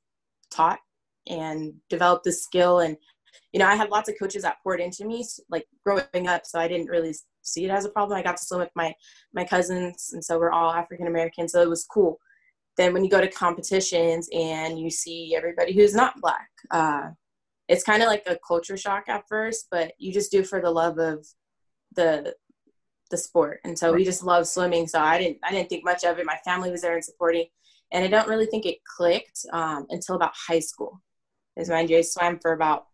taught 0.52 0.80
and 1.28 1.74
developed 1.90 2.24
the 2.24 2.32
skill. 2.32 2.80
And 2.80 2.98
you 3.54 3.60
know, 3.60 3.68
I 3.68 3.76
had 3.76 3.90
lots 3.90 4.10
of 4.10 4.16
coaches 4.20 4.44
that 4.44 4.58
poured 4.64 4.80
into 4.80 5.06
me, 5.06 5.26
like 5.50 5.68
growing 5.86 6.28
up. 6.28 6.46
So 6.46 6.60
I 6.60 6.68
didn't 6.68 6.88
really 6.88 7.16
see 7.42 7.66
it 7.66 7.72
as 7.72 7.86
a 7.86 7.90
problem. 7.90 8.18
I 8.18 8.24
got 8.24 8.38
to 8.38 8.44
swim 8.46 8.60
with 8.62 8.70
my 8.76 8.94
my 9.34 9.44
cousins, 9.44 10.12
and 10.14 10.24
so 10.24 10.38
we're 10.40 10.52
all 10.52 10.72
African 10.72 11.08
American. 11.08 11.48
So 11.48 11.62
it 11.62 11.70
was 11.70 11.86
cool. 11.86 12.20
Then 12.78 12.94
when 12.94 13.04
you 13.04 13.10
go 13.10 13.22
to 13.22 13.30
competitions 13.30 14.30
and 14.34 14.80
you 14.80 14.90
see 14.90 15.36
everybody 15.36 15.74
who's 15.74 15.94
not 15.94 16.20
black, 16.22 16.50
uh, 16.72 17.10
it's 17.72 17.86
kind 17.86 18.04
of 18.04 18.10
like 18.10 18.24
a 18.28 18.38
culture 18.46 18.76
shock 18.76 19.06
at 19.08 19.24
first, 19.30 19.68
but 19.72 19.94
you 19.98 20.12
just 20.12 20.30
do 20.30 20.44
for 20.44 20.60
the 20.60 20.70
love 20.70 21.00
of 21.00 21.26
the 21.96 22.36
the 23.10 23.18
sport. 23.18 23.60
And 23.64 23.80
so 23.80 23.94
we 23.94 24.04
just 24.04 24.24
love 24.24 24.46
swimming. 24.46 24.88
So 24.88 25.00
I 25.00 25.18
didn't 25.18 25.38
I 25.42 25.52
didn't 25.52 25.70
think 25.70 25.86
much 25.86 26.04
of 26.04 26.20
it. 26.20 26.26
My 26.26 26.38
family 26.44 26.70
was 26.70 26.82
there 26.82 26.96
and 26.96 27.04
supporting, 27.04 27.46
and 27.94 28.04
I 28.04 28.10
don't 28.10 28.28
really 28.28 28.46
think 28.46 28.66
it 28.66 28.84
clicked 28.84 29.46
um, 29.54 29.86
until 29.90 30.16
about 30.16 30.34
high 30.36 30.60
school. 30.60 31.02
Because 31.56 31.70
mind 31.70 31.90
you, 31.90 31.98
I 31.98 32.02
swam 32.02 32.40
for 32.42 32.52
about 32.52 32.88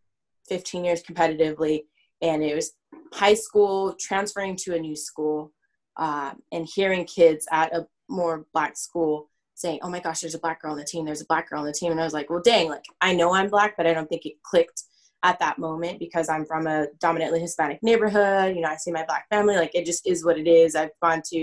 15 0.47 0.85
years 0.85 1.01
competitively, 1.01 1.85
and 2.21 2.43
it 2.43 2.53
was 2.53 2.73
high 3.13 3.33
school 3.33 3.95
transferring 3.99 4.55
to 4.57 4.75
a 4.75 4.79
new 4.79 4.95
school 4.95 5.53
um, 5.97 6.37
and 6.51 6.67
hearing 6.71 7.05
kids 7.05 7.47
at 7.51 7.75
a 7.75 7.87
more 8.09 8.45
black 8.53 8.77
school 8.77 9.31
saying, 9.57 9.79
"Oh 9.81 9.89
my 9.89 9.99
gosh, 9.99 10.21
there's 10.21 10.35
a 10.35 10.39
black 10.39 10.61
girl 10.61 10.71
on 10.71 10.77
the 10.77 10.83
team. 10.85 11.05
There's 11.05 11.21
a 11.21 11.25
black 11.25 11.49
girl 11.49 11.61
on 11.61 11.65
the 11.65 11.73
team," 11.73 11.91
and 11.91 11.99
I 11.99 12.03
was 12.03 12.13
like, 12.13 12.29
"Well, 12.29 12.41
dang! 12.41 12.69
Like 12.69 12.85
I 13.01 13.13
know 13.13 13.33
I'm 13.33 13.49
black, 13.49 13.75
but 13.75 13.87
I 13.87 13.93
don't 13.93 14.07
think 14.07 14.25
it 14.25 14.41
clicked 14.43 14.83
at 15.23 15.39
that 15.39 15.57
moment 15.57 15.99
because 15.99 16.29
I'm 16.29 16.45
from 16.45 16.67
a 16.67 16.87
dominantly 16.99 17.39
Hispanic 17.39 17.81
neighborhood. 17.81 18.55
You 18.55 18.61
know, 18.61 18.69
I 18.69 18.75
see 18.75 18.91
my 18.91 19.03
black 19.05 19.27
family. 19.29 19.55
Like 19.55 19.73
it 19.73 19.85
just 19.85 20.07
is 20.07 20.23
what 20.23 20.37
it 20.37 20.47
is. 20.47 20.75
I've 20.75 20.91
gone 21.01 21.21
to, 21.31 21.37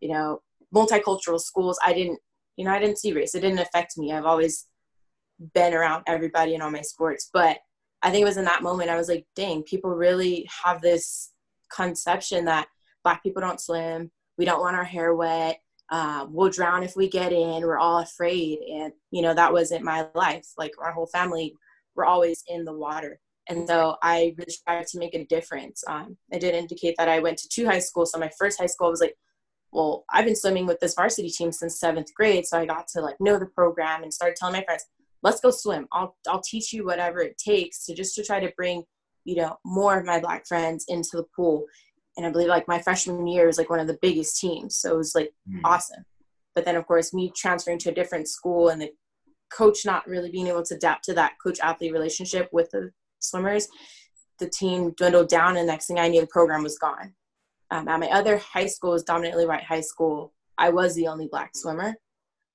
you 0.00 0.08
know, 0.12 0.42
multicultural 0.74 1.40
schools. 1.40 1.78
I 1.84 1.92
didn't, 1.92 2.20
you 2.56 2.64
know, 2.64 2.70
I 2.70 2.78
didn't 2.78 2.98
see 2.98 3.12
race. 3.12 3.34
It 3.34 3.40
didn't 3.40 3.58
affect 3.58 3.98
me. 3.98 4.12
I've 4.12 4.24
always 4.24 4.66
been 5.54 5.74
around 5.74 6.04
everybody 6.06 6.54
in 6.54 6.62
all 6.62 6.70
my 6.70 6.82
sports, 6.82 7.30
but 7.32 7.58
I 8.02 8.10
think 8.10 8.22
it 8.22 8.26
was 8.26 8.36
in 8.36 8.44
that 8.44 8.62
moment 8.62 8.90
I 8.90 8.96
was 8.96 9.08
like, 9.08 9.26
dang, 9.34 9.62
people 9.62 9.90
really 9.90 10.48
have 10.64 10.80
this 10.80 11.32
conception 11.74 12.44
that 12.46 12.68
black 13.02 13.22
people 13.22 13.42
don't 13.42 13.60
swim. 13.60 14.10
We 14.38 14.44
don't 14.44 14.60
want 14.60 14.76
our 14.76 14.84
hair 14.84 15.14
wet 15.14 15.60
uh, 15.90 16.26
we'll 16.28 16.50
drown 16.50 16.82
if 16.82 16.94
we 16.96 17.08
get 17.08 17.32
in 17.32 17.62
we're 17.62 17.78
all 17.78 17.98
afraid. 17.98 18.58
And 18.60 18.92
you 19.10 19.22
know 19.22 19.34
that 19.34 19.52
wasn't 19.52 19.84
my 19.84 20.06
life. 20.14 20.46
Like 20.56 20.72
our 20.78 20.92
whole 20.92 21.06
family 21.06 21.54
we're 21.96 22.04
always 22.04 22.42
in 22.48 22.64
the 22.64 22.72
water. 22.72 23.20
And 23.48 23.66
so 23.66 23.96
i 24.02 24.34
really 24.38 24.52
tried 24.64 24.86
to 24.86 24.98
make 24.98 25.14
a 25.14 25.24
difference. 25.26 25.82
Um, 25.88 26.16
i 26.32 26.38
did 26.38 26.54
indicate 26.54 26.94
that 26.98 27.08
i 27.08 27.18
went 27.18 27.38
to 27.38 27.48
two 27.48 27.66
high 27.66 27.80
schools. 27.80 28.12
So 28.12 28.18
my 28.18 28.30
first 28.38 28.60
high 28.60 28.66
school 28.66 28.90
was 28.90 29.00
like 29.00 29.16
well 29.72 30.04
i've 30.12 30.24
been 30.24 30.36
swimming 30.36 30.66
with 30.66 30.80
this 30.80 30.94
varsity 30.94 31.30
team 31.30 31.52
since 31.52 31.80
seventh 31.80 32.12
grade. 32.14 32.46
So 32.46 32.58
i 32.58 32.66
got 32.66 32.88
to 32.88 33.00
like 33.00 33.16
know 33.20 33.38
the 33.38 33.46
program 33.46 34.02
and 34.02 34.14
started 34.14 34.36
telling 34.36 34.54
my 34.54 34.64
friends 34.64 34.84
let's 35.22 35.40
go 35.40 35.50
swim. 35.50 35.86
I'll 35.92 36.16
i'll 36.28 36.42
teach 36.42 36.72
you 36.72 36.84
whatever 36.86 37.20
it 37.20 37.38
takes 37.38 37.84
to 37.86 37.94
just 37.94 38.14
to 38.14 38.24
try 38.24 38.40
to 38.40 38.52
bring 38.56 38.84
you 39.24 39.36
know 39.36 39.56
more 39.64 39.98
of 39.98 40.06
my 40.06 40.20
black 40.20 40.46
friends 40.46 40.84
into 40.88 41.10
the 41.14 41.26
pool 41.36 41.64
and 42.16 42.26
I 42.26 42.30
believe 42.30 42.48
like 42.48 42.68
my 42.68 42.80
freshman 42.80 43.26
year 43.26 43.46
was 43.46 43.58
like 43.58 43.70
one 43.70 43.80
of 43.80 43.86
the 43.86 43.98
biggest 44.02 44.40
teams. 44.40 44.76
So 44.76 44.94
it 44.94 44.96
was 44.96 45.14
like 45.14 45.32
mm. 45.48 45.60
awesome. 45.64 46.04
But 46.54 46.64
then 46.64 46.76
of 46.76 46.86
course 46.86 47.14
me 47.14 47.32
transferring 47.34 47.78
to 47.80 47.90
a 47.90 47.94
different 47.94 48.28
school 48.28 48.68
and 48.68 48.82
the 48.82 48.90
coach 49.52 49.84
not 49.84 50.06
really 50.06 50.30
being 50.30 50.46
able 50.46 50.62
to 50.64 50.74
adapt 50.74 51.04
to 51.04 51.14
that 51.14 51.34
coach 51.42 51.58
athlete 51.60 51.92
relationship 51.92 52.48
with 52.52 52.70
the 52.70 52.90
swimmers, 53.18 53.68
the 54.38 54.48
team 54.48 54.92
dwindled 54.96 55.28
down 55.28 55.56
and 55.56 55.66
next 55.66 55.86
thing 55.86 55.98
I 55.98 56.08
knew 56.08 56.20
the 56.20 56.26
program 56.26 56.62
was 56.62 56.78
gone. 56.78 57.14
Um, 57.70 57.88
at 57.88 58.00
my 58.00 58.08
other 58.08 58.38
high 58.38 58.66
school 58.66 58.92
was 58.92 59.04
dominantly 59.04 59.46
white 59.46 59.62
high 59.62 59.80
school. 59.80 60.32
I 60.58 60.70
was 60.70 60.94
the 60.94 61.06
only 61.06 61.28
black 61.30 61.52
swimmer. 61.54 61.94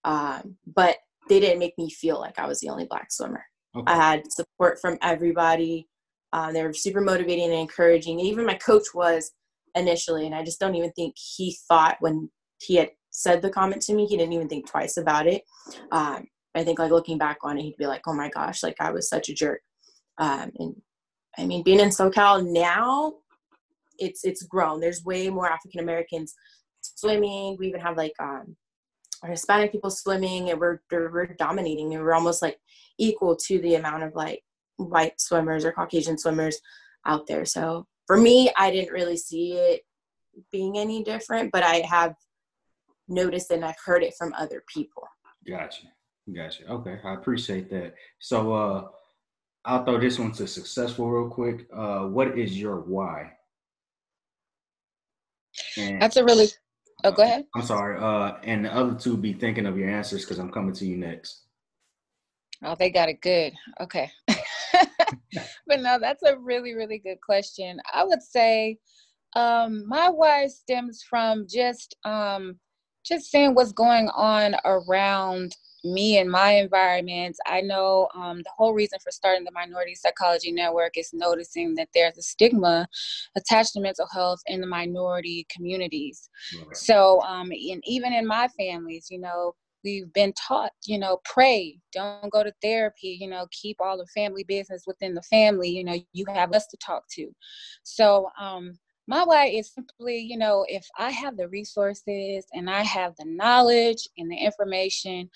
Um, 0.04 0.58
but 0.68 0.98
they 1.30 1.40
didn't 1.40 1.60
make 1.60 1.78
me 1.78 1.90
feel 1.90 2.20
like 2.20 2.38
I 2.38 2.48
was 2.48 2.60
the 2.60 2.70
only 2.70 2.86
black 2.86 3.12
swimmer. 3.12 3.44
Okay. 3.76 3.92
I 3.92 3.96
had 3.96 4.32
support 4.32 4.80
from 4.80 4.98
everybody. 5.02 5.88
Um, 6.34 6.54
they 6.54 6.64
were 6.64 6.74
super 6.74 7.02
motivating 7.02 7.46
and 7.46 7.54
encouraging. 7.54 8.20
Even 8.20 8.46
my 8.46 8.56
coach 8.56 8.94
was 8.94 9.32
initially 9.76 10.26
and 10.26 10.36
i 10.36 10.44
just 10.44 10.60
don't 10.60 10.76
even 10.76 10.92
think 10.92 11.16
he 11.18 11.58
thought 11.68 11.98
when 12.00 12.30
he 12.60 12.76
had 12.76 12.90
said 13.12 13.42
the 13.42 13.50
comment 13.50 13.82
to 13.82 13.94
me 13.94 14.06
he 14.06 14.18
didn't 14.18 14.34
even 14.34 14.50
think 14.50 14.70
twice 14.70 14.98
about 14.98 15.28
it. 15.28 15.44
Um, 15.92 16.28
i 16.56 16.64
think 16.64 16.80
like 16.80 16.92
looking 16.92 17.18
back 17.18 17.38
on 17.44 17.58
it 17.58 17.64
he'd 17.64 17.78
be 17.78 17.88
like 17.88 18.02
oh 18.08 18.14
my 18.14 18.30
gosh 18.30 18.64
like 18.64 18.76
i 18.80 18.92
was 18.92 19.10
such 19.10 19.30
a 19.30 19.34
jerk. 19.34 19.62
Um, 20.18 20.52
and 20.58 20.82
i 21.38 21.46
mean 21.46 21.64
being 21.64 21.80
in 21.80 21.90
socal 21.90 22.46
now 22.46 23.14
it's 23.98 24.26
it's 24.26 24.44
grown. 24.44 24.80
There's 24.80 25.04
way 25.04 25.30
more 25.30 25.50
african 25.50 25.80
americans 25.80 26.34
swimming. 26.82 27.56
We 27.60 27.68
even 27.68 27.82
have 27.82 27.98
like 27.98 28.14
um 28.20 28.56
our 29.24 29.30
hispanic 29.30 29.72
people 29.72 29.90
swimming 29.90 30.50
and 30.50 30.60
we're 30.60 30.80
we're 30.92 31.28
dominating 31.40 31.94
and 31.94 32.04
we're 32.04 32.14
almost 32.14 32.42
like 32.42 32.58
equal 32.98 33.36
to 33.36 33.60
the 33.60 33.76
amount 33.76 34.04
of 34.04 34.16
like 34.16 34.42
white 34.78 35.20
swimmers 35.20 35.66
or 35.66 35.72
caucasian 35.72 36.18
swimmers 36.18 36.60
out 37.06 37.28
there. 37.28 37.46
So 37.46 37.88
for 38.08 38.18
me, 38.18 38.52
I 38.58 38.72
didn't 38.72 38.94
really 38.94 39.18
see 39.18 39.54
it 39.54 39.82
being 40.52 40.78
any 40.78 41.04
different, 41.04 41.52
but 41.52 41.64
I 41.64 41.78
have 41.78 42.16
noticed 43.08 43.52
and 43.52 43.64
I've 43.64 43.80
heard 43.84 44.04
it 44.04 44.14
from 44.18 44.34
other 44.34 44.64
people. 44.68 45.04
Gotcha. 45.48 45.88
Gotcha. 46.34 46.68
Okay. 46.68 47.00
I 47.04 47.14
appreciate 47.14 47.70
that. 47.70 47.94
So 48.20 48.54
uh 48.54 48.88
I'll 49.64 49.84
throw 49.84 50.00
this 50.00 50.20
one 50.20 50.32
to 50.34 50.48
successful 50.48 51.10
real 51.10 51.30
quick. 51.30 51.68
Uh 51.76 52.02
what 52.06 52.38
is 52.38 52.60
your 52.60 52.82
why? 52.82 53.32
And, 55.78 56.02
That's 56.02 56.18
a 56.18 56.26
really 56.26 56.48
oh 57.04 57.12
go 57.12 57.24
ahead. 57.24 57.46
I'm 57.56 57.62
sorry. 57.62 57.98
Uh 58.00 58.38
and 58.44 58.66
the 58.66 58.76
other 58.76 58.96
two 58.96 59.18
be 59.18 59.34
thinking 59.34 59.66
of 59.66 59.78
your 59.78 59.90
answers 59.90 60.22
because 60.24 60.40
I'm 60.40 60.52
coming 60.52 60.74
to 60.76 60.86
you 60.86 60.98
next. 60.98 61.44
Oh, 62.64 62.76
they 62.78 62.90
got 62.90 63.10
it 63.10 63.22
good. 63.22 63.54
Okay. 63.80 64.12
But 65.68 65.82
no, 65.82 66.00
that's 66.00 66.24
a 66.24 66.38
really, 66.38 66.74
really 66.74 67.00
good 67.00 67.22
question. 67.22 67.80
I 67.94 68.04
would 68.04 68.22
say 68.22 68.78
um, 69.36 69.88
my 69.88 70.10
why 70.10 70.48
stems 70.48 71.04
from 71.04 71.46
just 71.48 71.96
um, 72.06 72.60
just 73.06 73.30
seeing 73.30 73.54
what's 73.54 73.72
going 73.72 74.10
on 74.10 74.56
around 74.66 75.56
me 75.84 76.18
and 76.18 76.30
my 76.32 76.52
environment. 76.54 77.36
I 77.46 77.62
know 77.62 78.08
um, 78.16 78.40
the 78.40 78.50
whole 78.58 78.74
reason 78.74 78.98
for 79.04 79.12
starting 79.12 79.44
the 79.44 79.52
Minority 79.52 79.94
Psychology 79.94 80.52
Network 80.52 80.98
is 80.98 81.12
noticing 81.14 81.76
that 81.76 81.90
there's 81.94 82.18
a 82.18 82.24
stigma 82.24 82.88
attached 83.38 83.74
to 83.74 83.82
mental 83.82 84.08
health 84.12 84.40
in 84.48 84.62
the 84.62 84.68
minority 84.68 85.46
communities. 85.50 86.30
So, 86.74 87.22
um, 87.22 87.52
and 87.52 87.84
even 87.86 88.14
in 88.14 88.26
my 88.26 88.48
families, 88.58 89.08
you 89.12 89.20
know, 89.20 89.54
we've 89.86 90.12
been 90.14 90.34
taught, 90.34 90.72
you 90.84 90.98
know, 90.98 91.20
pray, 91.24 91.80
don't 91.94 92.32
go 92.32 92.44
to 92.44 92.52
therapy, 92.62 93.18
you 93.22 93.30
know, 93.30 93.48
keep 93.52 93.78
all 93.80 93.98
the 93.98 94.08
family 94.08 94.44
business 94.44 94.84
within 94.86 95.14
the 95.14 95.22
family, 95.22 95.70
you 95.70 95.84
know, 95.84 95.96
you 96.12 96.26
have 96.28 96.52
us 96.54 96.68
to 96.68 96.78
talk 96.78 97.04
to. 97.12 97.32
So, 97.84 98.30
um, 98.38 98.78
my 99.08 99.24
why 99.24 99.46
is 99.46 99.72
simply, 99.72 100.18
you 100.18 100.36
know, 100.36 100.66
if 100.68 100.86
I 100.98 101.12
have 101.12 101.38
the 101.38 101.48
resources 101.48 102.46
and 102.54 102.70
I 102.70 102.82
have 102.82 103.14
the 103.18 103.26
knowledge 103.26 104.08
and 104.18 104.32
the 104.32 104.36
information, 104.36 105.30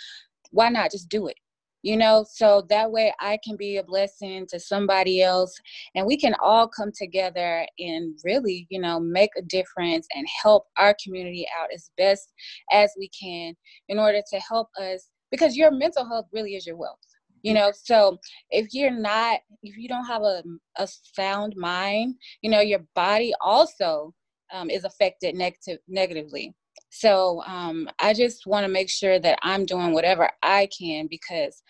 why 0.49 0.69
not 0.69 0.91
just 0.91 1.07
do 1.07 1.27
it? 1.27 1.38
You 1.82 1.96
know 1.96 2.26
so 2.30 2.65
that 2.70 2.92
way 2.92 3.13
i 3.20 3.38
can 3.44 3.56
be 3.56 3.78
a 3.78 3.84
blessing 3.84 4.46
to 4.48 4.60
somebody 4.60 5.22
else 5.22 5.56
and 5.96 6.06
we 6.06 6.18
can 6.18 6.36
all 6.42 6.68
come 6.68 6.92
together 6.96 7.65
and 7.80 8.18
really 8.24 8.68
you 8.70 8.80
know 8.80 9.00
make 9.00 9.32
a 9.38 9.42
difference 9.44 10.08
and 10.15 10.28
help 10.42 10.65
our 10.78 10.96
community 11.04 11.48
out 11.60 11.70
as 11.74 11.92
best 11.98 12.34
as 12.72 12.92
we 12.98 13.10
can 13.10 13.56
in 13.88 13.98
order 13.98 14.22
to 14.30 14.39
help 14.39 14.68
us 14.82 15.10
because 15.32 15.56
your 15.56 15.72
mental 15.72 16.08
health 16.08 16.26
really 16.34 16.56
is 16.56 16.65
your 16.65 16.78
wealth 16.78 16.98
you 17.42 17.54
know? 17.54 17.72
So 17.72 18.18
if 18.50 18.74
you're 18.74 18.92
not 18.92 19.39
if 19.63 19.78
you 19.78 19.88
don't 19.88 20.06
have 20.06 20.24
a, 20.24 20.44
a 20.78 20.88
sound 20.88 21.56
mind 21.56 22.15
you 22.42 22.50
know 22.50 22.62
your 22.62 22.82
body 22.96 23.34
also 23.42 24.13
um, 24.54 24.70
is 24.70 24.84
affected 24.84 25.36
negative 25.36 25.80
negatively 25.88 26.54
so 26.89 27.43
um, 27.45 27.88
I 27.99 28.13
just 28.13 28.45
want 28.47 28.65
to 28.65 28.71
make 28.71 28.89
sure 28.89 29.19
that 29.19 29.39
I'm 29.41 29.65
doing 29.65 29.93
whatever 29.93 30.30
I 30.41 30.67
can 30.78 31.08
because 31.08 31.62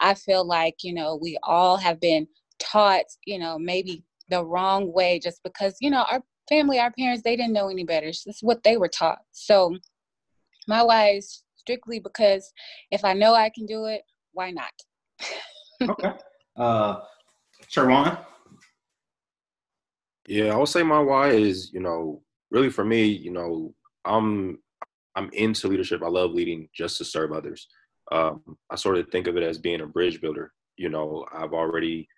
I 0.00 0.14
feel 0.14 0.46
like, 0.46 0.76
you 0.82 0.94
know, 0.94 1.18
we 1.20 1.38
all 1.42 1.76
have 1.76 2.00
been 2.00 2.28
taught, 2.60 3.04
you 3.26 3.38
know, 3.38 3.58
maybe 3.58 4.04
the 4.28 4.44
wrong 4.44 4.92
way 4.92 5.18
just 5.18 5.42
because, 5.42 5.74
you 5.80 5.90
know, 5.90 6.04
our 6.10 6.22
family, 6.48 6.78
our 6.78 6.92
parents, 6.92 7.22
they 7.24 7.36
didn't 7.36 7.52
know 7.52 7.68
any 7.68 7.84
better. 7.84 8.06
It's 8.06 8.24
just 8.24 8.42
what 8.42 8.62
they 8.62 8.76
were 8.76 8.88
taught. 8.88 9.18
So 9.32 9.76
my 10.68 10.82
why 10.82 11.10
is 11.10 11.42
strictly 11.56 11.98
because 11.98 12.52
if 12.90 13.04
I 13.04 13.14
know 13.14 13.34
I 13.34 13.50
can 13.50 13.66
do 13.66 13.86
it, 13.86 14.02
why 14.32 14.50
not? 14.50 14.72
okay. 15.82 16.12
Uh, 16.56 16.98
Sherwan? 17.70 18.18
Yeah, 20.26 20.52
I 20.52 20.56
would 20.56 20.66
say 20.66 20.82
my 20.82 20.98
why 20.98 21.28
is, 21.28 21.72
you 21.72 21.78
know, 21.78 22.20
really 22.50 22.68
for 22.68 22.84
me, 22.84 23.04
you 23.04 23.30
know, 23.30 23.72
I'm 24.04 24.58
I'm 25.18 25.30
into 25.32 25.66
leadership. 25.66 26.00
I 26.04 26.08
love 26.08 26.30
leading 26.30 26.68
just 26.72 26.96
to 26.98 27.04
serve 27.04 27.32
others. 27.32 27.66
Um, 28.12 28.40
I 28.70 28.76
sort 28.76 28.98
of 28.98 29.08
think 29.08 29.26
of 29.26 29.36
it 29.36 29.42
as 29.42 29.58
being 29.58 29.80
a 29.80 29.86
bridge 29.86 30.20
builder. 30.20 30.52
You 30.76 30.90
know, 30.90 31.26
I've 31.32 31.52
already 31.52 32.08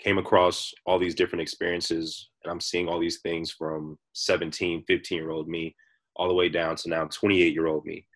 came 0.00 0.16
across 0.16 0.72
all 0.86 0.98
these 0.98 1.14
different 1.14 1.42
experiences 1.42 2.30
and 2.42 2.50
I'm 2.50 2.60
seeing 2.60 2.88
all 2.88 2.98
these 2.98 3.20
things 3.20 3.50
from 3.50 3.98
17, 4.14 4.84
15 4.88 5.18
year 5.18 5.30
old 5.30 5.48
me 5.48 5.76
all 6.16 6.28
the 6.28 6.34
way 6.34 6.48
down 6.48 6.76
to 6.76 6.88
now 6.88 7.04
28 7.04 7.52
year 7.52 7.66
old 7.66 7.84
me. 7.84 8.06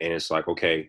And 0.00 0.14
it's 0.14 0.30
like, 0.30 0.48
okay, 0.48 0.88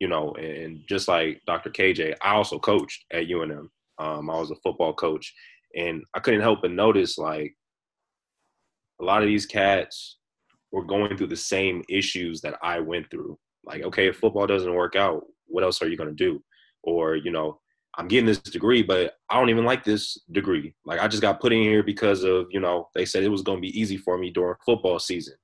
you 0.00 0.08
know, 0.08 0.32
and 0.32 0.80
just 0.88 1.06
like 1.06 1.40
Dr. 1.46 1.70
KJ, 1.70 2.16
I 2.20 2.34
also 2.34 2.58
coached 2.58 3.04
at 3.12 3.28
UNM. 3.28 3.68
Um, 4.00 4.28
I 4.28 4.40
was 4.40 4.50
a 4.50 4.56
football 4.56 4.92
coach 4.92 5.32
and 5.76 6.02
I 6.14 6.18
couldn't 6.18 6.40
help 6.40 6.62
but 6.62 6.72
notice 6.72 7.16
like 7.16 7.54
a 9.00 9.04
lot 9.04 9.22
of 9.22 9.28
these 9.28 9.46
cats 9.46 10.16
were 10.74 10.84
going 10.84 11.16
through 11.16 11.28
the 11.28 11.36
same 11.36 11.84
issues 11.88 12.40
that 12.40 12.56
I 12.60 12.80
went 12.80 13.08
through. 13.08 13.38
Like, 13.64 13.82
okay, 13.84 14.08
if 14.08 14.16
football 14.16 14.46
doesn't 14.46 14.74
work 14.74 14.96
out, 14.96 15.22
what 15.46 15.62
else 15.62 15.80
are 15.80 15.86
you 15.88 15.96
going 15.96 16.08
to 16.08 16.14
do? 16.14 16.42
Or, 16.82 17.14
you 17.14 17.30
know, 17.30 17.60
I'm 17.96 18.08
getting 18.08 18.26
this 18.26 18.38
degree, 18.38 18.82
but 18.82 19.14
I 19.30 19.38
don't 19.38 19.50
even 19.50 19.64
like 19.64 19.84
this 19.84 20.20
degree. 20.32 20.74
Like, 20.84 20.98
I 20.98 21.06
just 21.06 21.22
got 21.22 21.40
put 21.40 21.52
in 21.52 21.62
here 21.62 21.84
because 21.84 22.24
of, 22.24 22.46
you 22.50 22.58
know, 22.58 22.88
they 22.92 23.04
said 23.04 23.22
it 23.22 23.28
was 23.28 23.42
going 23.42 23.58
to 23.58 23.62
be 23.62 23.80
easy 23.80 23.96
for 23.96 24.18
me 24.18 24.30
during 24.30 24.56
football 24.66 24.98
season. 24.98 25.34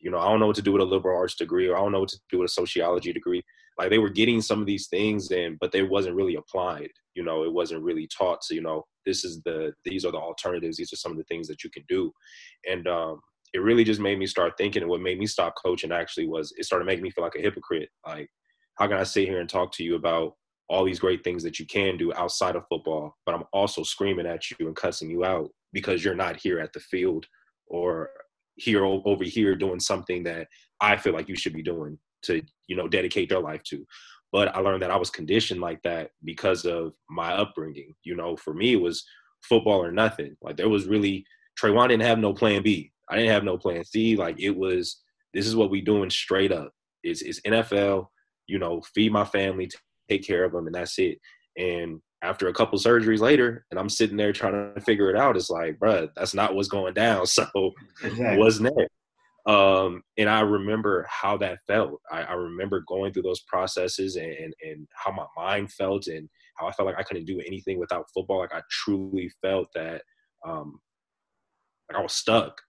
You 0.00 0.10
know, 0.10 0.18
I 0.18 0.28
don't 0.28 0.40
know 0.40 0.48
what 0.48 0.56
to 0.56 0.62
do 0.62 0.72
with 0.72 0.82
a 0.82 0.84
liberal 0.84 1.16
arts 1.16 1.36
degree, 1.36 1.68
or 1.68 1.76
I 1.76 1.80
don't 1.80 1.92
know 1.92 2.00
what 2.00 2.08
to 2.08 2.20
do 2.28 2.40
with 2.40 2.50
a 2.50 2.52
sociology 2.52 3.12
degree. 3.12 3.40
Like, 3.78 3.90
they 3.90 3.98
were 3.98 4.10
getting 4.10 4.42
some 4.42 4.60
of 4.60 4.66
these 4.66 4.88
things, 4.88 5.30
and 5.30 5.56
but 5.60 5.70
they 5.70 5.84
wasn't 5.84 6.16
really 6.16 6.34
applied. 6.34 6.90
You 7.14 7.22
know, 7.22 7.44
it 7.44 7.52
wasn't 7.52 7.84
really 7.84 8.08
taught 8.08 8.40
to, 8.48 8.54
you 8.56 8.62
know, 8.62 8.84
this 9.06 9.24
is 9.24 9.40
the 9.44 9.72
these 9.84 10.04
are 10.04 10.10
the 10.10 10.18
alternatives. 10.18 10.76
These 10.76 10.92
are 10.92 10.96
some 10.96 11.12
of 11.12 11.18
the 11.18 11.24
things 11.24 11.46
that 11.46 11.62
you 11.62 11.70
can 11.70 11.84
do, 11.88 12.12
and 12.68 12.86
um, 12.88 13.20
it 13.52 13.62
really 13.62 13.84
just 13.84 14.00
made 14.00 14.18
me 14.18 14.26
start 14.26 14.54
thinking 14.56 14.82
and 14.82 14.90
what 14.90 15.00
made 15.00 15.18
me 15.18 15.26
stop 15.26 15.54
coaching 15.62 15.92
actually 15.92 16.26
was 16.26 16.52
it 16.56 16.64
started 16.64 16.84
making 16.84 17.02
me 17.02 17.10
feel 17.10 17.24
like 17.24 17.34
a 17.36 17.42
hypocrite. 17.42 17.88
Like 18.06 18.28
how 18.76 18.86
can 18.86 18.96
i 18.96 19.02
sit 19.02 19.28
here 19.28 19.40
and 19.40 19.48
talk 19.48 19.72
to 19.72 19.84
you 19.84 19.96
about 19.96 20.34
all 20.68 20.84
these 20.84 21.00
great 21.00 21.22
things 21.22 21.42
that 21.42 21.58
you 21.58 21.66
can 21.66 21.96
do 21.96 22.12
outside 22.14 22.56
of 22.56 22.64
football 22.68 23.16
but 23.26 23.34
i'm 23.34 23.44
also 23.52 23.82
screaming 23.82 24.26
at 24.26 24.50
you 24.50 24.66
and 24.66 24.76
cussing 24.76 25.10
you 25.10 25.24
out 25.24 25.50
because 25.72 26.04
you're 26.04 26.14
not 26.14 26.36
here 26.36 26.58
at 26.58 26.72
the 26.72 26.80
field 26.80 27.26
or 27.66 28.10
here 28.56 28.84
over 28.84 29.24
here 29.24 29.54
doing 29.54 29.80
something 29.80 30.22
that 30.22 30.46
i 30.80 30.96
feel 30.96 31.12
like 31.12 31.28
you 31.28 31.36
should 31.36 31.52
be 31.52 31.62
doing 31.62 31.98
to 32.22 32.42
you 32.68 32.76
know 32.76 32.88
dedicate 32.88 33.28
their 33.28 33.40
life 33.40 33.62
to. 33.64 33.84
But 34.30 34.54
i 34.54 34.60
learned 34.60 34.82
that 34.82 34.90
i 34.90 34.96
was 34.96 35.10
conditioned 35.10 35.60
like 35.60 35.82
that 35.82 36.10
because 36.24 36.64
of 36.64 36.94
my 37.10 37.32
upbringing. 37.32 37.94
You 38.04 38.16
know 38.16 38.36
for 38.36 38.54
me 38.54 38.72
it 38.74 38.80
was 38.80 39.04
football 39.42 39.82
or 39.84 39.92
nothing. 39.92 40.36
Like 40.40 40.56
there 40.56 40.68
was 40.68 40.86
really 40.86 41.24
Trayvon 41.60 41.88
didn't 41.88 42.04
have 42.06 42.18
no 42.18 42.32
plan 42.32 42.62
B. 42.62 42.91
I 43.12 43.16
didn't 43.16 43.32
have 43.32 43.44
no 43.44 43.58
plan 43.58 43.84
C. 43.84 44.16
Like 44.16 44.40
it 44.40 44.56
was, 44.56 45.02
this 45.34 45.46
is 45.46 45.54
what 45.54 45.70
we 45.70 45.80
doing 45.80 46.10
straight 46.10 46.50
up. 46.50 46.72
It's, 47.02 47.22
it's 47.22 47.40
NFL, 47.42 48.06
you 48.46 48.58
know, 48.58 48.82
feed 48.94 49.12
my 49.12 49.24
family, 49.24 49.70
take 50.08 50.26
care 50.26 50.44
of 50.44 50.52
them, 50.52 50.66
and 50.66 50.74
that's 50.74 50.98
it. 50.98 51.18
And 51.58 52.00
after 52.22 52.48
a 52.48 52.54
couple 52.54 52.78
surgeries 52.78 53.20
later, 53.20 53.66
and 53.70 53.78
I'm 53.78 53.88
sitting 53.90 54.16
there 54.16 54.32
trying 54.32 54.74
to 54.74 54.80
figure 54.80 55.10
it 55.10 55.16
out, 55.16 55.36
it's 55.36 55.50
like, 55.50 55.78
bruh, 55.78 56.08
that's 56.16 56.34
not 56.34 56.54
what's 56.54 56.68
going 56.68 56.94
down. 56.94 57.26
So 57.26 57.72
exactly. 58.02 58.38
what's 58.38 58.60
next? 58.60 58.88
Um, 59.44 60.02
and 60.18 60.30
I 60.30 60.40
remember 60.40 61.06
how 61.10 61.36
that 61.38 61.58
felt. 61.66 62.00
I, 62.10 62.22
I 62.22 62.32
remember 62.34 62.84
going 62.86 63.12
through 63.12 63.24
those 63.24 63.40
processes 63.40 64.16
and, 64.16 64.32
and, 64.32 64.54
and 64.62 64.88
how 64.94 65.10
my 65.10 65.26
mind 65.36 65.72
felt 65.72 66.06
and 66.06 66.28
how 66.56 66.68
I 66.68 66.72
felt 66.72 66.86
like 66.86 66.98
I 66.98 67.02
couldn't 67.02 67.26
do 67.26 67.40
anything 67.44 67.78
without 67.78 68.06
football. 68.14 68.38
Like 68.38 68.54
I 68.54 68.62
truly 68.70 69.30
felt 69.42 69.68
that 69.74 70.02
um, 70.46 70.80
like 71.90 71.98
I 71.98 72.02
was 72.02 72.14
stuck. 72.14 72.60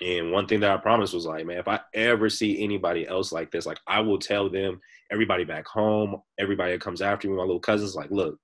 And 0.00 0.32
one 0.32 0.46
thing 0.46 0.60
that 0.60 0.70
I 0.70 0.76
promised 0.76 1.14
was 1.14 1.26
like, 1.26 1.46
man, 1.46 1.58
if 1.58 1.68
I 1.68 1.80
ever 1.94 2.28
see 2.28 2.62
anybody 2.62 3.06
else 3.06 3.32
like 3.32 3.50
this, 3.50 3.66
like 3.66 3.78
I 3.86 4.00
will 4.00 4.18
tell 4.18 4.50
them, 4.50 4.80
everybody 5.10 5.44
back 5.44 5.66
home, 5.66 6.20
everybody 6.38 6.72
that 6.72 6.80
comes 6.80 7.00
after 7.00 7.28
me, 7.28 7.36
my 7.36 7.42
little 7.42 7.60
cousins, 7.60 7.94
like, 7.94 8.10
look, 8.10 8.36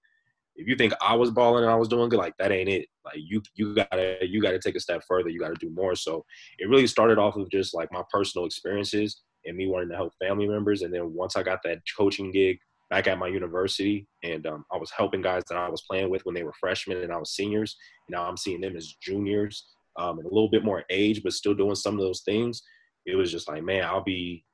if 0.56 0.68
you 0.68 0.76
think 0.76 0.92
I 1.00 1.14
was 1.14 1.30
balling 1.30 1.64
and 1.64 1.72
I 1.72 1.76
was 1.76 1.88
doing 1.88 2.08
good, 2.08 2.18
like 2.18 2.36
that 2.38 2.52
ain't 2.52 2.68
it. 2.68 2.86
Like 3.04 3.16
you 3.16 3.42
you 3.54 3.74
gotta 3.74 4.18
you 4.22 4.42
gotta 4.42 4.58
take 4.58 4.76
a 4.76 4.80
step 4.80 5.02
further. 5.08 5.30
You 5.30 5.40
gotta 5.40 5.54
do 5.54 5.70
more. 5.70 5.94
So 5.94 6.24
it 6.58 6.68
really 6.68 6.86
started 6.86 7.18
off 7.18 7.36
of 7.36 7.50
just 7.50 7.74
like 7.74 7.90
my 7.90 8.02
personal 8.12 8.46
experiences 8.46 9.22
and 9.46 9.56
me 9.56 9.66
wanting 9.66 9.88
to 9.88 9.96
help 9.96 10.12
family 10.18 10.46
members. 10.46 10.82
And 10.82 10.92
then 10.92 11.14
once 11.14 11.34
I 11.34 11.42
got 11.42 11.60
that 11.64 11.78
coaching 11.96 12.30
gig 12.30 12.58
back 12.90 13.06
at 13.06 13.18
my 13.18 13.28
university, 13.28 14.06
and 14.22 14.46
um, 14.46 14.64
I 14.70 14.76
was 14.76 14.90
helping 14.90 15.22
guys 15.22 15.44
that 15.48 15.56
I 15.56 15.68
was 15.68 15.82
playing 15.88 16.10
with 16.10 16.26
when 16.26 16.34
they 16.34 16.42
were 16.42 16.52
freshmen 16.60 16.98
and 16.98 17.12
I 17.12 17.16
was 17.16 17.30
seniors. 17.30 17.76
Now 18.10 18.24
I'm 18.24 18.36
seeing 18.36 18.60
them 18.60 18.76
as 18.76 18.94
juniors 19.00 19.64
um, 19.98 20.18
and 20.18 20.26
a 20.26 20.34
little 20.34 20.50
bit 20.50 20.64
more 20.64 20.84
age, 20.90 21.22
but 21.22 21.32
still 21.32 21.54
doing 21.54 21.74
some 21.74 21.94
of 21.94 22.00
those 22.00 22.22
things, 22.22 22.62
it 23.06 23.16
was 23.16 23.30
just 23.30 23.48
like, 23.48 23.62
man, 23.62 23.84
I'll 23.84 24.04
be, 24.04 24.44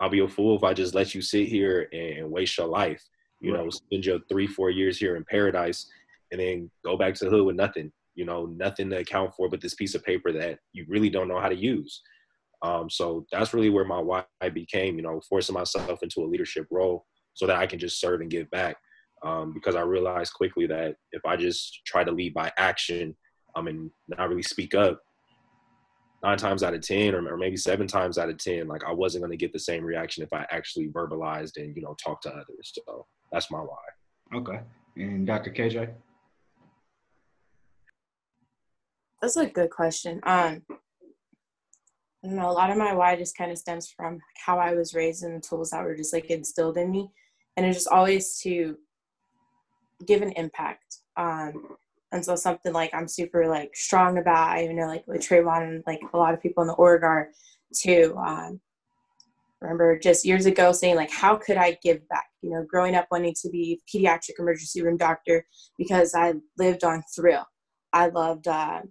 I'll 0.00 0.10
be 0.10 0.20
a 0.20 0.28
fool 0.28 0.56
if 0.56 0.64
I 0.64 0.74
just 0.74 0.94
let 0.94 1.14
you 1.14 1.22
sit 1.22 1.48
here 1.48 1.88
and 1.92 2.30
waste 2.30 2.58
your 2.58 2.66
life. 2.66 3.02
You 3.40 3.54
right. 3.54 3.64
know, 3.64 3.70
spend 3.70 4.04
your 4.04 4.20
three, 4.28 4.46
four 4.46 4.70
years 4.70 4.98
here 4.98 5.16
in 5.16 5.24
paradise, 5.24 5.90
and 6.30 6.40
then 6.40 6.70
go 6.84 6.96
back 6.96 7.14
to 7.14 7.24
the 7.24 7.30
hood 7.30 7.44
with 7.44 7.56
nothing. 7.56 7.92
You 8.14 8.24
know, 8.24 8.46
nothing 8.46 8.90
to 8.90 8.98
account 8.98 9.34
for 9.34 9.48
but 9.48 9.60
this 9.60 9.74
piece 9.74 9.94
of 9.94 10.04
paper 10.04 10.32
that 10.32 10.58
you 10.72 10.86
really 10.88 11.10
don't 11.10 11.28
know 11.28 11.40
how 11.40 11.48
to 11.48 11.56
use. 11.56 12.02
Um, 12.62 12.88
so 12.88 13.26
that's 13.32 13.52
really 13.52 13.70
where 13.70 13.84
my 13.84 13.98
why 13.98 14.24
became. 14.52 14.96
You 14.96 15.02
know, 15.02 15.20
forcing 15.28 15.54
myself 15.54 16.02
into 16.02 16.20
a 16.20 16.26
leadership 16.26 16.66
role 16.70 17.04
so 17.34 17.46
that 17.46 17.56
I 17.56 17.66
can 17.66 17.78
just 17.78 18.00
serve 18.00 18.20
and 18.20 18.30
give 18.30 18.50
back. 18.50 18.76
Um, 19.24 19.54
because 19.54 19.76
I 19.76 19.82
realized 19.82 20.34
quickly 20.34 20.66
that 20.66 20.96
if 21.12 21.24
I 21.24 21.36
just 21.36 21.82
try 21.86 22.02
to 22.02 22.10
lead 22.10 22.34
by 22.34 22.50
action 22.56 23.14
um, 23.54 23.68
and 23.68 23.90
not 24.08 24.28
really 24.28 24.42
speak 24.42 24.74
up, 24.74 25.00
nine 26.22 26.38
times 26.38 26.62
out 26.62 26.74
of 26.74 26.80
ten, 26.80 27.14
or, 27.14 27.26
or 27.32 27.36
maybe 27.36 27.56
seven 27.56 27.86
times 27.86 28.18
out 28.18 28.28
of 28.28 28.38
ten, 28.38 28.68
like 28.68 28.84
I 28.84 28.92
wasn't 28.92 29.22
going 29.22 29.32
to 29.32 29.36
get 29.36 29.52
the 29.52 29.58
same 29.58 29.84
reaction 29.84 30.22
if 30.22 30.32
I 30.32 30.46
actually 30.50 30.88
verbalized 30.88 31.56
and 31.56 31.76
you 31.76 31.82
know 31.82 31.96
talked 32.02 32.24
to 32.24 32.30
others. 32.30 32.72
So 32.74 33.06
that's 33.30 33.50
my 33.50 33.58
why. 33.58 34.36
Okay, 34.38 34.60
and 34.96 35.26
Dr. 35.26 35.50
KJ. 35.50 35.90
That's 39.20 39.36
a 39.36 39.46
good 39.46 39.70
question. 39.70 40.20
Um, 40.24 40.62
I 42.24 42.28
don't 42.28 42.36
know. 42.36 42.50
A 42.50 42.52
lot 42.52 42.70
of 42.70 42.76
my 42.76 42.92
why 42.92 43.16
just 43.16 43.36
kind 43.36 43.52
of 43.52 43.58
stems 43.58 43.90
from 43.90 44.20
how 44.44 44.58
I 44.58 44.74
was 44.74 44.94
raised 44.94 45.22
and 45.22 45.36
the 45.36 45.46
tools 45.46 45.70
that 45.70 45.84
were 45.84 45.94
just 45.94 46.12
like 46.12 46.26
instilled 46.26 46.76
in 46.76 46.90
me, 46.90 47.10
and 47.56 47.66
it's 47.66 47.78
just 47.78 47.88
always 47.88 48.38
to 48.40 48.76
give 50.06 50.22
an 50.22 50.32
impact. 50.32 50.98
Um, 51.16 51.76
and 52.12 52.24
so 52.24 52.36
something 52.36 52.72
like 52.72 52.92
I'm 52.94 53.08
super 53.08 53.48
like 53.48 53.74
strong 53.74 54.18
about, 54.18 54.50
I 54.50 54.64
even 54.64 54.76
know 54.76 54.86
like 54.86 55.06
with 55.06 55.26
Trayvon 55.26 55.62
and 55.62 55.84
like 55.86 56.00
a 56.12 56.18
lot 56.18 56.34
of 56.34 56.42
people 56.42 56.62
in 56.62 56.66
the 56.66 56.74
org 56.74 57.02
are 57.02 57.30
too. 57.74 58.14
Um, 58.18 58.60
remember 59.62 59.98
just 59.98 60.26
years 60.26 60.44
ago 60.44 60.72
saying 60.72 60.96
like, 60.96 61.10
how 61.10 61.36
could 61.36 61.56
I 61.56 61.78
give 61.82 62.06
back? 62.08 62.26
You 62.42 62.50
know, 62.50 62.66
growing 62.68 62.94
up 62.94 63.06
wanting 63.10 63.34
to 63.40 63.48
be 63.48 63.80
pediatric 63.92 64.38
emergency 64.38 64.82
room 64.82 64.98
doctor 64.98 65.46
because 65.78 66.14
I 66.14 66.34
lived 66.58 66.84
on 66.84 67.02
thrill. 67.16 67.46
I 67.94 68.08
loved, 68.08 68.46
uh, 68.46 68.82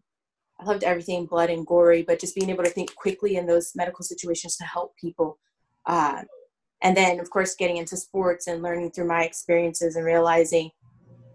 I 0.60 0.64
loved 0.66 0.84
everything 0.84 1.26
blood 1.28 1.50
and 1.52 1.66
gory, 1.66 2.02
but 2.02 2.20
just 2.20 2.36
being 2.36 2.50
able 2.50 2.64
to 2.64 2.70
think 2.70 2.96
quickly 2.96 3.36
in 3.36 3.46
those 3.46 3.74
medical 3.76 4.04
situations 4.04 4.56
to 4.58 4.64
help 4.64 4.96
people. 4.98 5.38
Uh, 5.86 6.24
and 6.82 6.98
then 6.98 7.20
of 7.20 7.30
course 7.30 7.56
getting 7.56 7.78
into 7.78 7.98
sports 7.98 8.48
and 8.48 8.64
learning 8.64 8.92
through 8.92 9.08
my 9.08 9.24
experiences 9.24 9.96
and 9.96 10.06
realizing 10.06 10.72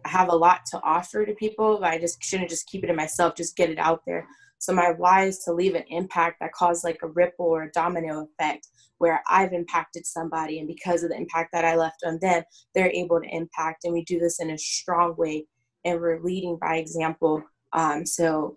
have 0.07 0.29
a 0.29 0.37
lot 0.37 0.61
to 0.67 0.81
offer 0.83 1.25
to 1.25 1.35
people 1.35 1.79
but 1.81 1.91
i 1.91 1.99
just 1.99 2.23
shouldn't 2.23 2.51
just 2.51 2.67
keep 2.67 2.85
it 2.85 2.91
in 2.91 2.97
myself 2.97 3.35
just 3.35 3.57
get 3.57 3.71
it 3.71 3.79
out 3.79 4.03
there 4.07 4.27
so 4.59 4.73
my 4.73 4.93
why 4.97 5.25
is 5.25 5.41
to 5.41 5.53
leave 5.53 5.75
an 5.75 5.85
impact 5.89 6.39
that 6.41 6.53
causes 6.53 6.85
like 6.85 6.99
a 7.03 7.09
ripple 7.09 7.47
or 7.47 7.65
a 7.65 7.73
domino 7.73 8.27
effect 8.27 8.69
where 8.99 9.23
i've 9.29 9.53
impacted 9.53 10.07
somebody 10.07 10.59
and 10.59 10.69
because 10.69 11.03
of 11.03 11.11
the 11.11 11.17
impact 11.17 11.51
that 11.53 11.65
i 11.65 11.77
left 11.77 12.03
on 12.07 12.19
them 12.21 12.43
they're 12.75 12.91
able 12.91 13.21
to 13.21 13.29
impact 13.29 13.85
and 13.85 13.93
we 13.93 14.05
do 14.05 14.19
this 14.19 14.41
in 14.41 14.51
a 14.51 14.59
strong 14.59 15.15
way 15.17 15.45
and 15.85 16.01
we're 16.01 16.23
leading 16.23 16.59
by 16.61 16.77
example 16.77 17.43
um, 17.73 18.07
so 18.07 18.57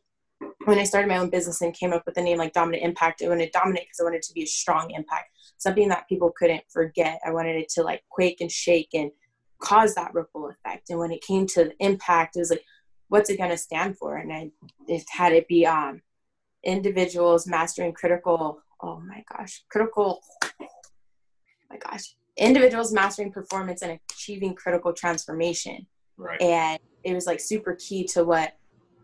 when 0.65 0.79
I 0.79 0.83
started 0.83 1.07
my 1.07 1.17
own 1.17 1.29
business 1.29 1.61
and 1.61 1.73
came 1.73 1.93
up 1.93 2.05
with 2.05 2.15
the 2.15 2.21
name 2.21 2.37
like 2.37 2.53
Dominant 2.53 2.83
Impact, 2.83 3.21
I 3.21 3.27
wanted 3.27 3.51
dominant 3.51 3.85
because 3.85 3.99
I 3.99 4.03
wanted 4.03 4.17
it 4.17 4.23
to 4.23 4.33
be 4.33 4.43
a 4.43 4.47
strong 4.47 4.91
impact, 4.91 5.29
something 5.57 5.89
that 5.89 6.07
people 6.07 6.31
couldn't 6.37 6.63
forget. 6.69 7.19
I 7.25 7.31
wanted 7.31 7.55
it 7.55 7.69
to 7.75 7.83
like 7.83 8.03
quake 8.09 8.41
and 8.41 8.51
shake 8.51 8.89
and 8.93 9.11
cause 9.59 9.95
that 9.95 10.13
ripple 10.13 10.49
effect. 10.49 10.89
And 10.89 10.99
when 10.99 11.11
it 11.11 11.21
came 11.21 11.45
to 11.47 11.65
the 11.65 11.73
impact, 11.79 12.35
it 12.35 12.39
was 12.39 12.49
like, 12.49 12.63
what's 13.09 13.29
it 13.29 13.37
going 13.37 13.49
to 13.49 13.57
stand 13.57 13.97
for? 13.97 14.17
And 14.17 14.31
I 14.31 14.51
it 14.87 15.03
had 15.09 15.33
it 15.33 15.47
be 15.47 15.65
um, 15.65 16.01
individuals 16.63 17.47
mastering 17.47 17.93
critical. 17.93 18.61
Oh 18.81 18.99
my 18.99 19.23
gosh, 19.31 19.63
critical. 19.69 20.21
Oh 20.61 20.65
my 21.69 21.77
gosh, 21.77 22.15
individuals 22.37 22.93
mastering 22.93 23.31
performance 23.31 23.81
and 23.81 23.99
achieving 24.11 24.55
critical 24.55 24.93
transformation. 24.93 25.85
Right. 26.17 26.41
And 26.41 26.79
it 27.03 27.13
was 27.13 27.25
like 27.25 27.39
super 27.39 27.75
key 27.75 28.05
to 28.07 28.23
what 28.23 28.53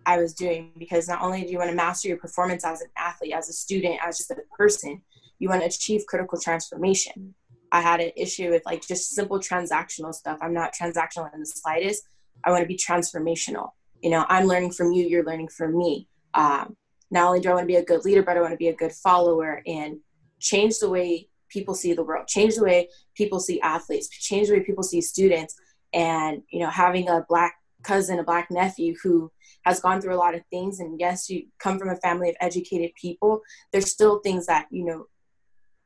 I 0.06 0.18
was 0.18 0.34
doing 0.34 0.72
because 0.78 1.08
not 1.08 1.22
only 1.22 1.44
do 1.44 1.52
you 1.52 1.58
want 1.58 1.70
to 1.70 1.76
master 1.76 2.08
your 2.08 2.18
performance 2.18 2.63
as 2.63 2.82
an 2.82 2.89
athlete, 2.98 3.34
as 3.34 3.50
a 3.50 3.54
student, 3.54 4.00
as 4.06 4.18
just 4.18 4.32
a 4.32 4.36
person, 4.58 5.02
you 5.39 5.50
want 5.50 5.62
to 5.62 5.68
achieve 5.68 6.06
critical 6.08 6.39
transformation. 6.39 7.34
I 7.76 7.82
had 7.82 8.00
an 8.00 8.12
issue 8.16 8.52
with 8.52 8.66
like 8.66 8.88
just 8.88 9.12
simple 9.12 9.38
transactional 9.38 10.14
stuff. 10.14 10.40
I'm 10.42 10.54
not 10.54 10.74
transactional 10.74 11.34
in 11.34 11.42
the 11.42 11.46
slightest. 11.46 12.04
I 12.46 12.50
want 12.50 12.62
to 12.62 12.68
be 12.68 12.78
transformational. 12.78 13.72
You 14.02 14.12
know, 14.12 14.26
I'm 14.30 14.46
learning 14.46 14.72
from 14.72 14.94
you, 14.94 15.06
you're 15.06 15.26
learning 15.26 15.50
from 15.50 15.78
me. 15.78 16.08
Um, 16.36 16.78
not 17.12 17.28
only 17.28 17.42
do 17.42 17.50
I 17.50 17.54
want 17.56 17.64
to 17.64 17.68
be 17.68 17.76
a 17.76 17.84
good 17.84 18.06
leader, 18.06 18.24
but 18.24 18.38
I 18.38 18.40
want 18.40 18.54
to 18.54 18.58
be 18.58 18.70
a 18.70 18.76
good 18.76 18.94
follower 18.94 19.62
and 19.68 19.98
change 20.40 20.80
the 20.80 20.90
way 20.90 21.28
people 21.50 21.76
see 21.76 21.92
the 21.92 22.04
world, 22.04 22.28
change 22.28 22.56
the 22.56 22.64
way 22.64 22.88
people 23.14 23.42
see 23.42 23.60
athletes, 23.60 24.08
change 24.08 24.48
the 24.48 24.54
way 24.54 24.62
people 24.62 24.84
see 24.84 25.02
students. 25.02 25.54
And, 25.94 26.44
you 26.50 26.62
know, 26.62 26.70
having 26.70 27.10
a 27.10 27.26
black 27.28 27.56
cousin, 27.84 28.20
a 28.20 28.24
black 28.24 28.50
nephew 28.50 28.96
who 29.04 29.34
has 29.66 29.82
gone 29.82 30.00
through 30.00 30.16
a 30.16 30.24
lot 30.24 30.34
of 30.34 30.46
things 30.50 30.80
and 30.80 31.00
yes 31.00 31.30
you 31.30 31.44
come 31.60 31.78
from 31.78 31.90
a 31.90 31.96
family 31.98 32.30
of 32.30 32.36
educated 32.40 32.92
people 33.00 33.42
there's 33.72 33.92
still 33.92 34.20
things 34.20 34.46
that 34.46 34.68
you 34.70 34.86
know 34.86 35.08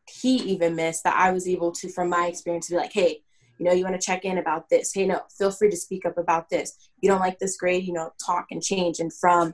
he 0.09 0.37
even 0.37 0.75
missed 0.75 1.03
that 1.03 1.17
i 1.17 1.31
was 1.31 1.47
able 1.47 1.71
to 1.71 1.89
from 1.89 2.09
my 2.09 2.27
experience 2.27 2.69
be 2.69 2.75
like 2.75 2.93
hey 2.93 3.21
you 3.59 3.65
know 3.65 3.73
you 3.73 3.83
want 3.83 3.99
to 3.99 4.05
check 4.05 4.25
in 4.25 4.37
about 4.37 4.69
this. 4.69 4.93
Hey 4.93 5.05
no 5.05 5.21
feel 5.37 5.51
free 5.51 5.69
to 5.69 5.75
speak 5.75 6.05
up 6.05 6.17
about 6.17 6.49
this. 6.49 6.89
You 7.01 7.09
don't 7.09 7.19
like 7.19 7.37
this 7.39 7.57
grade 7.57 7.83
you 7.83 7.93
know 7.93 8.11
talk 8.25 8.47
and 8.51 8.63
change. 8.63 8.99
And 8.99 9.13
from 9.13 9.53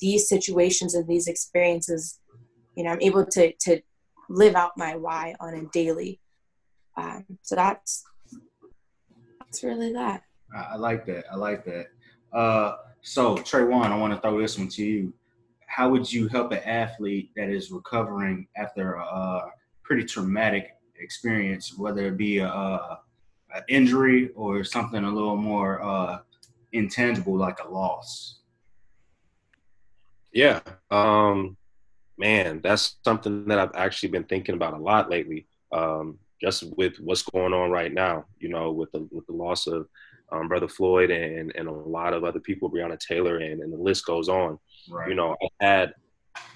these 0.00 0.28
situations 0.28 0.94
and 0.94 1.08
these 1.08 1.26
experiences 1.26 2.20
you 2.76 2.84
know 2.84 2.90
i'm 2.90 3.00
able 3.00 3.26
to 3.26 3.52
to 3.60 3.80
live 4.28 4.54
out 4.54 4.72
my 4.76 4.94
why 4.94 5.34
on 5.40 5.54
a 5.54 5.64
daily. 5.72 6.20
Um, 6.96 7.24
so 7.42 7.56
that's 7.56 8.04
that's 9.40 9.64
really 9.64 9.92
that. 9.94 10.22
I, 10.54 10.76
like 10.76 11.06
that. 11.06 11.24
I 11.32 11.36
like 11.36 11.64
that. 11.64 11.86
Uh 12.32 12.76
so, 13.00 13.36
Traywan, 13.36 13.86
I 13.86 13.96
want 13.96 14.12
to 14.12 14.20
throw 14.20 14.38
this 14.38 14.58
one 14.58 14.68
to 14.68 14.84
you. 14.84 15.14
How 15.66 15.88
would 15.88 16.12
you 16.12 16.28
help 16.28 16.52
an 16.52 16.58
athlete 16.58 17.30
that 17.36 17.48
is 17.48 17.70
recovering 17.70 18.48
after 18.56 18.94
a 18.94 19.52
pretty 19.88 20.04
traumatic 20.04 20.76
experience, 21.00 21.78
whether 21.78 22.06
it 22.08 22.18
be 22.18 22.38
a, 22.38 22.46
a 22.46 23.00
injury 23.68 24.28
or 24.36 24.62
something 24.62 25.02
a 25.02 25.10
little 25.10 25.34
more 25.36 25.82
uh, 25.82 26.18
intangible 26.72 27.34
like 27.34 27.58
a 27.64 27.68
loss? 27.68 28.40
Yeah, 30.30 30.60
um, 30.90 31.56
man, 32.18 32.60
that's 32.62 32.96
something 33.02 33.46
that 33.46 33.58
I've 33.58 33.74
actually 33.74 34.10
been 34.10 34.24
thinking 34.24 34.54
about 34.54 34.74
a 34.74 34.78
lot 34.78 35.08
lately. 35.08 35.46
Um, 35.72 36.18
just 36.40 36.64
with 36.76 36.98
what's 37.00 37.22
going 37.22 37.54
on 37.54 37.70
right 37.70 37.92
now, 37.92 38.26
you 38.38 38.50
know, 38.50 38.70
with 38.70 38.92
the 38.92 39.08
with 39.10 39.26
the 39.26 39.32
loss 39.32 39.66
of 39.66 39.88
um, 40.30 40.48
Brother 40.48 40.68
Floyd 40.68 41.10
and, 41.10 41.50
and 41.56 41.66
a 41.66 41.72
lot 41.72 42.12
of 42.12 42.24
other 42.24 42.40
people, 42.40 42.70
Breonna 42.70 42.98
Taylor, 42.98 43.38
and, 43.38 43.62
and 43.62 43.72
the 43.72 43.78
list 43.78 44.04
goes 44.04 44.28
on. 44.28 44.58
Right. 44.90 45.08
You 45.08 45.14
know, 45.14 45.34
I 45.42 45.64
had 45.64 45.94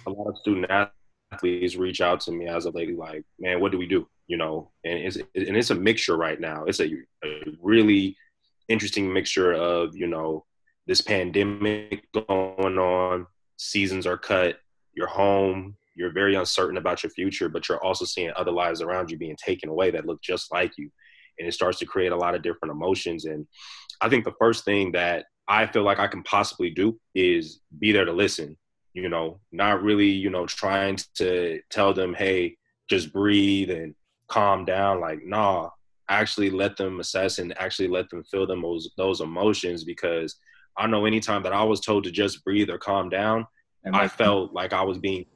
a 0.06 0.10
lot 0.10 0.28
of 0.28 0.36
student 0.36 0.66
athletes 0.70 1.01
reach 1.42 2.00
out 2.00 2.20
to 2.20 2.32
me 2.32 2.46
as 2.46 2.66
a 2.66 2.70
lady, 2.70 2.94
like, 2.94 3.24
man, 3.38 3.60
what 3.60 3.72
do 3.72 3.78
we 3.78 3.86
do? 3.86 4.08
You 4.26 4.36
know, 4.36 4.70
and 4.84 4.98
it's 4.98 5.16
and 5.16 5.56
it's 5.56 5.70
a 5.70 5.74
mixture 5.74 6.16
right 6.16 6.40
now. 6.40 6.64
It's 6.64 6.80
a, 6.80 6.86
a 7.24 7.42
really 7.60 8.16
interesting 8.68 9.12
mixture 9.12 9.52
of 9.52 9.96
you 9.96 10.06
know 10.06 10.44
this 10.86 11.00
pandemic 11.00 12.06
going 12.12 12.78
on, 12.78 13.26
seasons 13.56 14.06
are 14.06 14.18
cut, 14.18 14.58
you're 14.94 15.06
home, 15.06 15.76
you're 15.94 16.12
very 16.12 16.34
uncertain 16.34 16.76
about 16.76 17.02
your 17.02 17.10
future, 17.10 17.48
but 17.48 17.68
you're 17.68 17.82
also 17.84 18.04
seeing 18.04 18.32
other 18.36 18.50
lives 18.50 18.80
around 18.80 19.10
you 19.10 19.18
being 19.18 19.36
taken 19.36 19.68
away 19.68 19.90
that 19.90 20.06
look 20.06 20.20
just 20.22 20.52
like 20.52 20.72
you 20.76 20.90
and 21.38 21.48
it 21.48 21.52
starts 21.52 21.78
to 21.78 21.86
create 21.86 22.12
a 22.12 22.16
lot 22.16 22.34
of 22.34 22.42
different 22.42 22.72
emotions. 22.72 23.24
And 23.24 23.46
I 24.00 24.08
think 24.08 24.24
the 24.24 24.34
first 24.38 24.64
thing 24.64 24.92
that 24.92 25.26
I 25.48 25.66
feel 25.66 25.82
like 25.82 25.98
I 25.98 26.06
can 26.06 26.22
possibly 26.22 26.70
do 26.70 26.98
is 27.14 27.60
be 27.78 27.92
there 27.92 28.04
to 28.04 28.12
listen, 28.12 28.56
you 28.94 29.08
know, 29.08 29.40
not 29.52 29.82
really, 29.82 30.08
you 30.08 30.30
know, 30.30 30.46
trying 30.46 30.98
to 31.14 31.60
tell 31.70 31.94
them, 31.94 32.14
hey, 32.14 32.56
just 32.88 33.12
breathe 33.12 33.70
and 33.70 33.94
calm 34.28 34.64
down. 34.64 35.00
Like, 35.00 35.24
nah, 35.24 35.70
actually 36.08 36.50
let 36.50 36.76
them 36.76 37.00
assess 37.00 37.38
and 37.38 37.56
actually 37.58 37.88
let 37.88 38.10
them 38.10 38.24
feel 38.24 38.46
them 38.46 38.62
those, 38.62 38.90
those 38.96 39.20
emotions 39.20 39.84
because 39.84 40.36
I 40.76 40.86
know 40.86 41.04
anytime 41.04 41.42
that 41.42 41.52
I 41.52 41.62
was 41.62 41.80
told 41.80 42.04
to 42.04 42.10
just 42.10 42.44
breathe 42.44 42.70
or 42.70 42.78
calm 42.78 43.08
down, 43.08 43.46
and 43.84 43.96
I 43.96 44.08
felt 44.08 44.52
like 44.52 44.72
I 44.72 44.82
was 44.82 44.98
being 44.98 45.26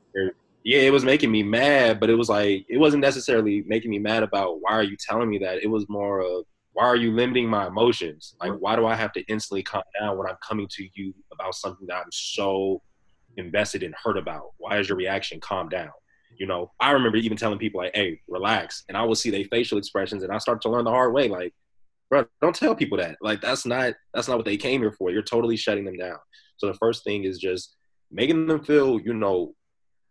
yeah, 0.67 0.79
it 0.79 0.93
was 0.93 1.05
making 1.05 1.31
me 1.31 1.45
mad, 1.45 2.01
but 2.01 2.11
it 2.11 2.17
was 2.17 2.29
like 2.29 2.67
it 2.69 2.79
wasn't 2.79 3.03
necessarily 3.03 3.63
making 3.69 3.91
me 3.91 4.01
mad 4.01 4.25
about 4.25 4.61
why 4.61 4.73
are 4.73 4.83
you 4.83 4.97
telling 4.99 5.31
me 5.31 5.39
that. 5.39 5.63
It 5.63 5.69
was 5.69 5.89
more 5.89 6.21
of 6.21 6.45
why 6.73 6.85
are 6.85 6.97
you 6.97 7.13
limiting 7.13 7.49
my 7.49 7.69
emotions? 7.69 8.35
Like 8.41 8.53
why 8.59 8.75
do 8.75 8.85
I 8.85 8.97
have 8.97 9.13
to 9.13 9.23
instantly 9.29 9.63
calm 9.63 9.85
down 10.01 10.19
when 10.19 10.27
I'm 10.27 10.37
coming 10.47 10.67
to 10.73 10.89
you 10.95 11.15
about 11.33 11.55
something 11.55 11.87
that 11.87 11.97
I'm 11.97 12.11
so 12.11 12.83
invested 13.37 13.83
and 13.83 13.95
hurt 14.03 14.17
about? 14.17 14.53
Why 14.59 14.79
is 14.79 14.89
your 14.89 14.99
reaction 14.99 15.41
calm 15.41 15.69
down? 15.69 15.91
You 16.39 16.47
know, 16.47 16.73
I 16.81 16.91
remember 16.91 17.19
even 17.19 17.37
telling 17.37 17.59
people 17.59 17.81
like, 17.81 17.95
"Hey, 17.95 18.21
relax," 18.29 18.85
and 18.89 18.97
I 18.97 19.05
would 19.05 19.19
see 19.19 19.31
their 19.31 19.45
facial 19.45 19.79
expressions, 19.79 20.23
and 20.23 20.33
I 20.33 20.39
start 20.39 20.61
to 20.63 20.69
learn 20.69 20.85
the 20.85 20.91
hard 20.91 21.15
way, 21.15 21.29
like, 21.29 21.55
bro, 22.11 22.27
don't 22.43 22.55
tell 22.55 22.75
people 22.75 22.99
that. 22.99 23.17
Like 23.21 23.41
that's 23.41 23.65
not 23.65 23.95
that's 24.13 24.29
not 24.29 24.37
what 24.37 24.47
they 24.47 24.57
came 24.57 24.81
here 24.81 24.93
for. 24.93 25.11
You're 25.11 25.23
totally 25.23 25.57
shutting 25.57 25.85
them 25.85 25.97
down. 25.97 26.19
So 26.59 26.67
the 26.67 26.75
first 26.75 27.05
thing 27.05 27.25
is 27.25 27.39
just 27.39 27.75
making 28.11 28.47
them 28.47 28.65
feel, 28.65 29.01
you 29.01 29.15
know, 29.15 29.55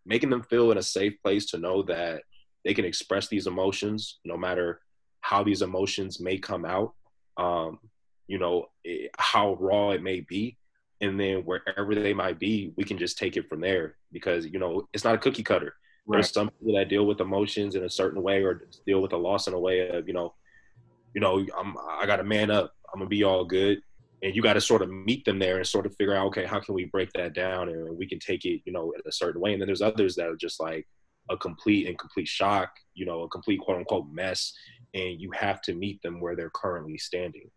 making 0.06 0.30
them 0.30 0.44
feel 0.44 0.72
in 0.72 0.78
a 0.78 0.84
safe 0.84 1.14
place 1.24 1.46
to 1.48 1.58
know 1.58 1.84
that 1.84 2.24
they 2.64 2.74
can 2.74 2.86
express 2.86 3.28
these 3.28 3.48
emotions 3.48 4.20
no 4.26 4.38
matter 4.38 4.82
how 5.22 5.44
these 5.44 5.62
emotions 5.62 6.20
may 6.20 6.38
come 6.38 6.66
out 6.66 6.94
um, 7.38 7.80
you 8.28 8.38
know 8.38 8.66
it, 8.84 9.12
how 9.18 9.56
raw 9.56 9.92
it 9.92 10.04
may 10.04 10.20
be 10.22 10.58
and 11.02 11.20
then 11.20 11.40
wherever 11.40 11.94
they 11.94 12.14
might 12.14 12.40
be 12.40 12.74
we 12.78 12.84
can 12.84 12.98
just 12.98 13.18
take 13.18 13.38
it 13.38 13.50
from 13.50 13.60
there 13.60 13.96
because 14.12 14.46
you 14.46 14.60
know 14.60 14.88
it's 14.94 15.04
not 15.04 15.16
a 15.16 15.20
cookie 15.20 15.44
cutter. 15.44 15.74
Right. 16.08 16.18
there's 16.18 16.32
some 16.32 16.50
people 16.50 16.76
that 16.76 16.90
deal 16.90 17.06
with 17.06 17.20
emotions 17.20 17.76
in 17.76 17.84
a 17.84 17.90
certain 17.90 18.22
way 18.22 18.44
or 18.44 18.68
deal 18.86 19.02
with 19.02 19.14
a 19.14 19.18
loss 19.18 19.48
in 19.48 19.54
a 19.54 19.60
way 19.60 19.90
of 19.90 20.08
you 20.08 20.14
know 20.14 20.36
you 21.16 21.22
know 21.22 21.44
i'm 21.58 21.76
i 22.00 22.06
gotta 22.06 22.24
man 22.24 22.52
up. 22.52 22.74
I'm 22.94 23.00
gonna 23.00 23.10
be 23.10 23.24
all 23.24 23.44
good. 23.44 23.82
And 24.24 24.36
you 24.36 24.42
got 24.42 24.54
to 24.54 24.62
sort 24.62 24.82
of 24.82 24.90
meet 24.90 25.26
them 25.26 25.38
there 25.38 25.58
and 25.58 25.68
sort 25.68 25.86
of 25.86 25.96
figure 25.98 26.16
out 26.16 26.28
okay 26.28 26.46
how 26.46 26.60
can 26.60 26.74
we 26.74 26.86
break 26.86 27.12
that 27.14 27.34
down 27.34 27.70
and 27.70 27.98
we 27.98 28.08
can 28.08 28.20
take 28.20 28.46
it 28.46 28.62
you 28.66 28.72
know 28.72 28.92
in 28.94 29.02
a 29.06 29.12
certain 29.12 29.42
way. 29.42 29.52
And 29.52 29.62
then 29.62 29.68
there's 29.68 29.82
others 29.82 30.16
that 30.16 30.28
are 30.28 30.38
just 30.38 30.60
like 30.60 30.88
a 31.30 31.36
complete 31.38 31.88
and 31.88 31.98
complete 31.98 32.28
shock 32.28 32.70
you 32.94 33.06
know 33.06 33.24
a 33.24 33.30
complete 33.30 33.60
quote 33.60 33.78
unquote 33.78 34.08
mess 34.12 34.54
and 34.94 35.20
you 35.20 35.30
have 35.32 35.62
to 35.64 35.74
meet 35.74 36.02
them 36.02 36.22
where 36.22 36.36
they're 36.36 36.52
currently 36.52 36.98
standing. 36.98 37.50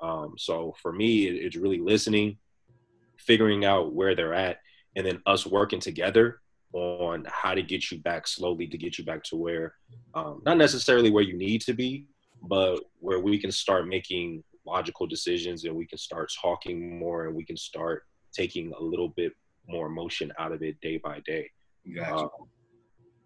Um, 0.00 0.34
so 0.36 0.74
for 0.80 0.92
me 0.92 1.26
it, 1.26 1.34
it's 1.34 1.56
really 1.56 1.80
listening 1.80 2.38
figuring 3.26 3.64
out 3.64 3.94
where 3.94 4.14
they're 4.14 4.34
at 4.34 4.58
and 4.96 5.06
then 5.06 5.20
us 5.26 5.46
working 5.46 5.80
together 5.80 6.40
on 6.72 7.24
how 7.28 7.54
to 7.54 7.62
get 7.62 7.90
you 7.90 7.98
back 7.98 8.26
slowly 8.26 8.66
to 8.66 8.76
get 8.76 8.98
you 8.98 9.04
back 9.04 9.22
to 9.22 9.36
where 9.36 9.74
um, 10.14 10.42
not 10.44 10.56
necessarily 10.56 11.10
where 11.10 11.22
you 11.22 11.36
need 11.36 11.60
to 11.60 11.72
be 11.72 12.08
but 12.48 12.80
where 12.98 13.20
we 13.20 13.38
can 13.38 13.52
start 13.52 13.86
making 13.86 14.42
logical 14.66 15.06
decisions 15.06 15.64
and 15.64 15.74
we 15.74 15.86
can 15.86 15.98
start 15.98 16.32
talking 16.40 16.98
more 16.98 17.26
and 17.26 17.34
we 17.34 17.44
can 17.44 17.56
start 17.56 18.04
taking 18.32 18.72
a 18.78 18.82
little 18.82 19.08
bit 19.08 19.32
more 19.68 19.86
emotion 19.86 20.32
out 20.38 20.52
of 20.52 20.62
it 20.62 20.80
day 20.80 20.98
by 20.98 21.20
day. 21.20 21.50
Gotcha. 21.94 22.24
Um, 22.24 22.28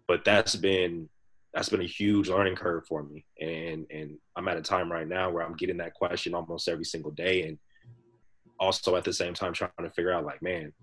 but 0.07 0.23
that's 0.25 0.55
been 0.55 1.09
that's 1.53 1.69
been 1.69 1.81
a 1.81 1.85
huge 1.85 2.29
learning 2.29 2.55
curve 2.55 2.85
for 2.87 3.03
me, 3.03 3.25
and 3.39 3.85
and 3.89 4.17
I'm 4.35 4.47
at 4.47 4.57
a 4.57 4.61
time 4.61 4.91
right 4.91 5.07
now 5.07 5.31
where 5.31 5.43
I'm 5.43 5.55
getting 5.55 5.77
that 5.77 5.93
question 5.93 6.35
almost 6.35 6.67
every 6.67 6.85
single 6.85 7.11
day, 7.11 7.47
and 7.47 7.57
also 8.59 8.95
at 8.95 9.03
the 9.03 9.13
same 9.13 9.33
time 9.33 9.53
trying 9.53 9.71
to 9.81 9.89
figure 9.89 10.11
out 10.11 10.25
like, 10.25 10.41
man, 10.41 10.73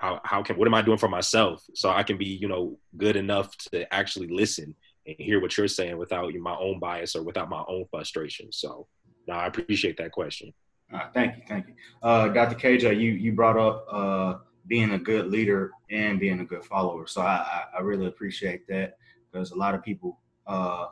how 0.00 0.18
how 0.24 0.42
can 0.42 0.56
what 0.56 0.66
am 0.66 0.74
I 0.74 0.82
doing 0.82 0.98
for 0.98 1.08
myself 1.08 1.62
so 1.74 1.90
I 1.90 2.02
can 2.02 2.16
be 2.16 2.24
you 2.24 2.48
know 2.48 2.78
good 2.96 3.16
enough 3.16 3.54
to 3.72 3.92
actually 3.92 4.28
listen 4.28 4.74
and 5.06 5.16
hear 5.18 5.40
what 5.40 5.56
you're 5.56 5.68
saying 5.68 5.98
without 5.98 6.32
my 6.34 6.56
own 6.56 6.78
bias 6.78 7.14
or 7.14 7.22
without 7.22 7.50
my 7.50 7.62
own 7.68 7.84
frustration. 7.90 8.50
So, 8.52 8.86
I 9.30 9.46
appreciate 9.46 9.96
that 9.98 10.10
question. 10.10 10.52
thank 11.14 11.36
you, 11.36 11.42
thank 11.46 11.68
you, 11.68 11.74
uh, 12.02 12.28
Dr. 12.28 12.56
KJ. 12.56 12.98
You 12.98 13.12
you 13.12 13.32
brought 13.32 13.58
up 13.58 13.86
uh, 13.90 14.34
being 14.66 14.92
a 14.92 14.98
good 14.98 15.30
leader 15.30 15.70
and 15.90 16.18
being 16.18 16.40
a 16.40 16.44
good 16.44 16.64
follower, 16.64 17.06
so 17.06 17.20
I, 17.20 17.64
I, 17.76 17.80
really 17.80 18.06
appreciate 18.06 18.66
that 18.68 18.96
because 19.30 19.52
a 19.52 19.56
lot 19.56 19.74
of 19.74 19.82
people 19.82 20.18
uh, 20.46 20.86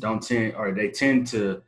don't 0.00 0.22
tend 0.22 0.54
or 0.56 0.72
they 0.72 0.90
tend 0.90 1.26
to 1.28 1.62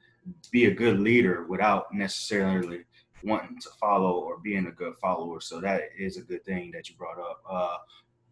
be 0.51 0.67
a 0.67 0.71
good 0.71 1.01
leader 1.01 1.47
without 1.49 1.95
necessarily 1.95 2.81
wanting 3.25 3.59
to 3.61 3.69
follow 3.81 4.21
or 4.21 4.39
being 4.39 4.67
a 4.67 4.71
good 4.71 4.95
follower. 4.97 5.41
So 5.41 5.61
that 5.61 5.83
is 5.99 6.17
a 6.17 6.23
good 6.23 6.45
thing 6.45 6.71
that 6.73 6.89
you 6.89 6.97
brought 6.97 7.19
up. 7.19 7.43
Uh, 7.49 7.77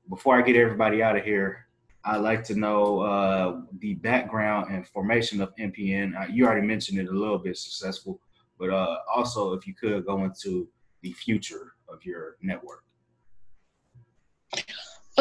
before 0.09 0.38
I 0.38 0.42
get 0.42 0.57
everybody 0.57 1.02
out 1.02 1.16
of 1.16 1.24
here, 1.24 1.66
I'd 2.05 2.16
like 2.16 2.42
to 2.44 2.55
know 2.55 3.00
uh, 3.00 3.61
the 3.78 3.94
background 3.94 4.74
and 4.74 4.87
formation 4.87 5.40
of 5.40 5.55
MPN. 5.57 6.20
Uh, 6.20 6.26
you 6.31 6.46
already 6.46 6.66
mentioned 6.66 6.98
it 6.98 7.09
a 7.09 7.12
little 7.12 7.38
bit 7.38 7.57
successful, 7.57 8.20
but 8.59 8.70
uh, 8.70 8.98
also 9.14 9.52
if 9.52 9.66
you 9.66 9.74
could 9.74 10.05
go 10.05 10.24
into 10.24 10.68
the 11.02 11.12
future 11.12 11.74
of 11.88 12.05
your 12.05 12.37
network. 12.42 12.85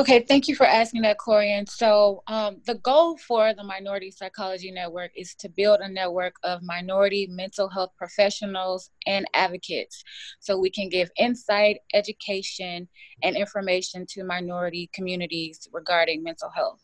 Okay, 0.01 0.25
thank 0.27 0.47
you 0.47 0.55
for 0.55 0.65
asking 0.65 1.03
that, 1.03 1.19
Corian. 1.19 1.69
So, 1.69 2.23
um, 2.25 2.59
the 2.65 2.73
goal 2.73 3.17
for 3.17 3.53
the 3.53 3.63
Minority 3.63 4.09
Psychology 4.09 4.71
Network 4.71 5.11
is 5.15 5.35
to 5.35 5.47
build 5.47 5.79
a 5.79 5.87
network 5.87 6.33
of 6.41 6.63
minority 6.63 7.27
mental 7.29 7.69
health 7.69 7.91
professionals 7.95 8.89
and 9.05 9.27
advocates 9.35 10.03
so 10.39 10.57
we 10.57 10.71
can 10.71 10.89
give 10.89 11.11
insight, 11.19 11.81
education, 11.93 12.89
and 13.21 13.37
information 13.37 14.07
to 14.09 14.23
minority 14.23 14.89
communities 14.91 15.67
regarding 15.71 16.23
mental 16.23 16.49
health. 16.49 16.81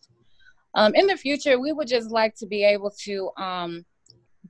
Um, 0.76 0.94
in 0.94 1.08
the 1.08 1.18
future, 1.18 1.60
we 1.60 1.72
would 1.72 1.88
just 1.88 2.12
like 2.12 2.36
to 2.36 2.46
be 2.46 2.64
able 2.64 2.92
to 3.06 3.32
um, 3.36 3.84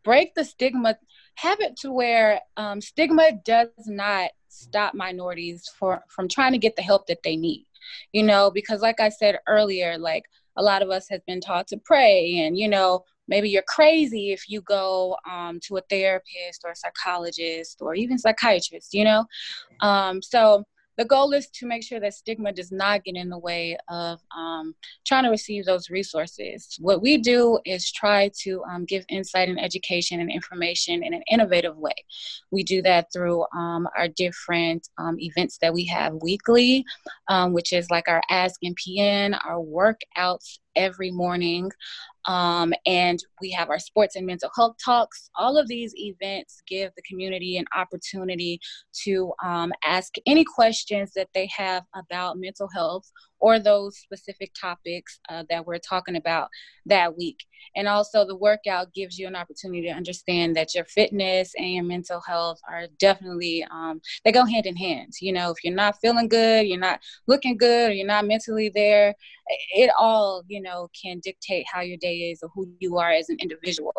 break 0.03 0.35
the 0.35 0.43
stigma, 0.43 0.97
have 1.35 1.61
it 1.61 1.77
to 1.77 1.93
where 1.93 2.41
um, 2.57 2.81
stigma 2.81 3.31
does 3.45 3.69
not 3.85 4.31
stop 4.49 4.93
minorities 4.93 5.71
for, 5.79 6.03
from 6.09 6.27
trying 6.27 6.51
to 6.51 6.57
get 6.57 6.75
the 6.75 6.81
help 6.81 7.07
that 7.07 7.23
they 7.23 7.37
need 7.37 7.66
you 8.13 8.23
know, 8.23 8.51
because 8.51 8.81
like 8.81 8.99
I 8.99 9.09
said 9.09 9.37
earlier, 9.47 9.97
like 9.97 10.23
a 10.57 10.63
lot 10.63 10.81
of 10.81 10.89
us 10.89 11.07
has 11.09 11.21
been 11.27 11.41
taught 11.41 11.67
to 11.67 11.77
pray 11.77 12.39
and, 12.39 12.57
you 12.57 12.67
know, 12.67 13.03
maybe 13.27 13.49
you're 13.49 13.63
crazy 13.67 14.31
if 14.31 14.49
you 14.49 14.61
go 14.61 15.15
um, 15.29 15.59
to 15.63 15.77
a 15.77 15.81
therapist 15.89 16.61
or 16.63 16.71
a 16.71 16.75
psychologist 16.75 17.77
or 17.81 17.93
even 17.93 18.17
psychiatrist, 18.17 18.93
you 18.93 19.03
know? 19.03 19.25
Um, 19.81 20.21
so 20.21 20.65
the 20.97 21.05
goal 21.05 21.33
is 21.33 21.49
to 21.51 21.67
make 21.67 21.83
sure 21.83 21.99
that 21.99 22.13
stigma 22.13 22.51
does 22.51 22.71
not 22.71 23.03
get 23.03 23.15
in 23.15 23.29
the 23.29 23.37
way 23.37 23.77
of 23.87 24.19
um, 24.35 24.73
trying 25.05 25.23
to 25.23 25.29
receive 25.29 25.65
those 25.65 25.89
resources. 25.89 26.75
What 26.79 27.01
we 27.01 27.17
do 27.17 27.59
is 27.65 27.91
try 27.91 28.31
to 28.41 28.63
um, 28.63 28.85
give 28.85 29.05
insight 29.09 29.49
and 29.49 29.59
education 29.59 30.19
and 30.19 30.31
information 30.31 31.03
in 31.03 31.13
an 31.13 31.23
innovative 31.31 31.77
way. 31.77 31.95
We 32.51 32.63
do 32.63 32.81
that 32.81 33.07
through 33.13 33.45
um, 33.55 33.87
our 33.97 34.07
different 34.07 34.87
um, 34.97 35.19
events 35.19 35.59
that 35.61 35.73
we 35.73 35.85
have 35.85 36.15
weekly, 36.21 36.83
um, 37.27 37.53
which 37.53 37.73
is 37.73 37.89
like 37.91 38.07
our 38.07 38.21
Ask 38.29 38.59
MPN, 38.63 39.37
our 39.45 39.59
workouts 39.59 40.59
every 40.77 41.11
morning. 41.11 41.69
Um, 42.25 42.73
and 42.85 43.19
we 43.41 43.51
have 43.51 43.69
our 43.69 43.79
sports 43.79 44.15
and 44.15 44.25
mental 44.25 44.49
health 44.55 44.75
talks. 44.83 45.29
All 45.37 45.57
of 45.57 45.67
these 45.67 45.93
events 45.95 46.61
give 46.67 46.91
the 46.95 47.01
community 47.03 47.57
an 47.57 47.65
opportunity 47.75 48.59
to 49.03 49.33
um, 49.43 49.71
ask 49.83 50.13
any 50.25 50.43
questions 50.43 51.11
that 51.15 51.29
they 51.33 51.49
have 51.55 51.83
about 51.95 52.37
mental 52.37 52.69
health 52.73 53.09
or 53.39 53.59
those 53.59 53.97
specific 53.97 54.51
topics 54.59 55.19
uh, 55.29 55.43
that 55.49 55.65
we're 55.65 55.77
talking 55.77 56.15
about 56.15 56.49
that 56.85 57.17
week. 57.17 57.45
And 57.75 57.87
also, 57.87 58.25
the 58.25 58.35
workout 58.35 58.93
gives 58.93 59.17
you 59.17 59.27
an 59.27 59.35
opportunity 59.35 59.83
to 59.83 59.93
understand 59.93 60.55
that 60.55 60.73
your 60.73 60.85
fitness 60.85 61.53
and 61.57 61.73
your 61.73 61.83
mental 61.83 62.21
health 62.21 62.59
are 62.69 62.87
definitely, 62.99 63.65
um, 63.71 64.01
they 64.23 64.31
go 64.31 64.45
hand 64.45 64.65
in 64.65 64.75
hand. 64.75 65.13
You 65.21 65.33
know, 65.33 65.51
if 65.51 65.63
you're 65.63 65.73
not 65.73 65.99
feeling 66.01 66.27
good, 66.27 66.67
you're 66.67 66.79
not 66.79 66.99
looking 67.27 67.57
good, 67.57 67.91
or 67.91 67.93
you're 67.93 68.07
not 68.07 68.25
mentally 68.25 68.71
there, 68.73 69.13
it 69.75 69.91
all, 69.97 70.43
you 70.47 70.61
know, 70.61 70.89
can 70.99 71.19
dictate 71.19 71.65
how 71.71 71.81
your 71.81 71.97
day 71.97 72.31
is 72.31 72.39
or 72.41 72.49
who 72.53 72.67
you 72.79 72.97
are 72.97 73.11
as 73.11 73.29
an 73.29 73.37
individual. 73.39 73.93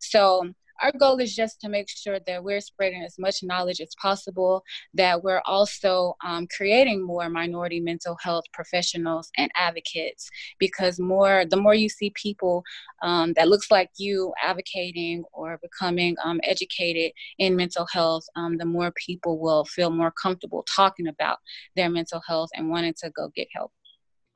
So, 0.00 0.52
our 0.82 0.92
goal 0.92 1.18
is 1.18 1.34
just 1.34 1.60
to 1.60 1.68
make 1.68 1.88
sure 1.88 2.18
that 2.26 2.42
we're 2.42 2.60
spreading 2.60 3.02
as 3.02 3.16
much 3.18 3.42
knowledge 3.42 3.80
as 3.80 3.94
possible, 4.00 4.62
that 4.94 5.22
we're 5.22 5.42
also 5.44 6.14
um, 6.24 6.46
creating 6.56 7.04
more 7.04 7.28
minority 7.28 7.80
mental 7.80 8.16
health 8.20 8.44
professionals 8.52 9.30
and 9.36 9.50
advocates, 9.56 10.28
because 10.58 10.98
more 10.98 11.44
the 11.48 11.56
more 11.56 11.74
you 11.74 11.88
see 11.88 12.12
people 12.14 12.62
um, 13.02 13.32
that 13.34 13.48
looks 13.48 13.70
like 13.70 13.90
you 13.98 14.32
advocating 14.42 15.24
or 15.32 15.58
becoming 15.62 16.16
um, 16.24 16.40
educated 16.44 17.12
in 17.38 17.56
mental 17.56 17.86
health, 17.92 18.24
um, 18.36 18.56
the 18.56 18.64
more 18.64 18.92
people 19.06 19.38
will 19.38 19.64
feel 19.64 19.90
more 19.90 20.12
comfortable 20.12 20.64
talking 20.74 21.08
about 21.08 21.38
their 21.76 21.90
mental 21.90 22.20
health 22.26 22.50
and 22.54 22.68
wanting 22.70 22.94
to 22.94 23.10
go 23.10 23.30
get 23.34 23.48
help. 23.54 23.72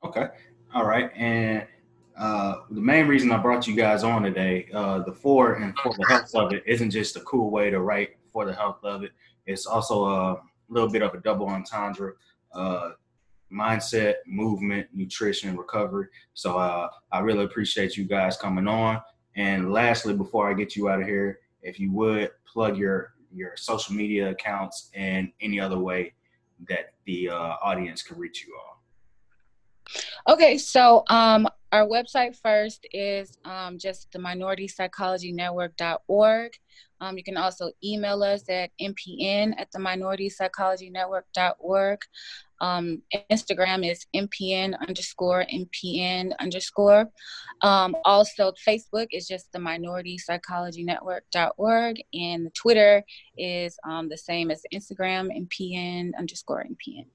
Okay. 0.03 0.27
All 0.73 0.85
right. 0.85 1.09
And 1.15 1.65
uh, 2.17 2.55
the 2.71 2.81
main 2.81 3.07
reason 3.07 3.31
I 3.31 3.37
brought 3.37 3.67
you 3.67 3.75
guys 3.75 4.03
on 4.03 4.23
today, 4.23 4.69
uh, 4.73 4.99
the 4.99 5.13
for 5.13 5.55
and 5.55 5.77
for 5.79 5.93
the 5.97 6.05
health 6.07 6.33
of 6.35 6.53
it, 6.53 6.63
isn't 6.65 6.91
just 6.91 7.15
a 7.15 7.21
cool 7.21 7.51
way 7.51 7.69
to 7.69 7.81
write 7.81 8.17
for 8.31 8.45
the 8.45 8.53
health 8.53 8.83
of 8.83 9.03
it. 9.03 9.11
It's 9.45 9.65
also 9.65 10.05
a 10.05 10.41
little 10.69 10.89
bit 10.89 11.01
of 11.01 11.13
a 11.13 11.19
double 11.19 11.47
entendre. 11.47 12.13
Uh, 12.53 12.91
mindset, 13.51 14.15
movement, 14.25 14.87
nutrition, 14.93 15.55
recovery. 15.55 16.07
So 16.33 16.57
uh, 16.57 16.89
I 17.11 17.19
really 17.19 17.45
appreciate 17.45 17.95
you 17.95 18.05
guys 18.05 18.37
coming 18.37 18.67
on. 18.67 19.01
And 19.35 19.71
lastly, 19.71 20.13
before 20.13 20.49
I 20.49 20.53
get 20.53 20.75
you 20.75 20.89
out 20.89 21.01
of 21.01 21.07
here, 21.07 21.39
if 21.61 21.79
you 21.79 21.91
would 21.91 22.31
plug 22.45 22.77
your 22.77 23.13
your 23.33 23.51
social 23.57 23.93
media 23.93 24.29
accounts 24.29 24.89
and 24.93 25.29
any 25.41 25.59
other 25.59 25.77
way 25.77 26.13
that 26.69 26.93
the 27.05 27.29
uh, 27.29 27.55
audience 27.61 28.01
can 28.01 28.17
reach 28.17 28.45
you 28.47 28.57
all. 28.57 28.81
Okay, 30.33 30.57
so 30.57 31.03
um, 31.09 31.47
our 31.75 31.85
website 31.85 32.35
first 32.41 32.87
is 32.93 33.37
um, 33.43 33.77
just 33.77 34.09
the 34.13 34.19
minoritypsychologynetwork.org. 34.19 36.53
Um, 37.01 37.17
you 37.17 37.23
can 37.23 37.35
also 37.35 37.71
email 37.83 38.23
us 38.23 38.49
at 38.49 38.69
mpn 38.81 39.53
at 39.59 39.69
the. 39.73 39.79
Um, 42.61 43.01
Instagram 43.29 43.91
is 43.91 44.05
mpn 44.15 44.79
underscore 44.87 45.45
mpn 45.53 46.31
underscore. 46.39 47.09
Um, 47.61 47.93
also, 48.05 48.53
Facebook 48.65 49.07
is 49.11 49.27
just 49.27 49.51
the 49.51 49.59
minority 49.59 50.17
psychology 50.17 50.85
network.org, 50.85 52.01
and 52.13 52.55
Twitter 52.55 53.03
is 53.37 53.77
um, 53.85 54.07
the 54.07 54.17
same 54.17 54.49
as 54.49 54.61
Instagram, 54.73 55.29
mpn 55.37 56.11
underscore 56.17 56.63
mpn. 56.63 57.07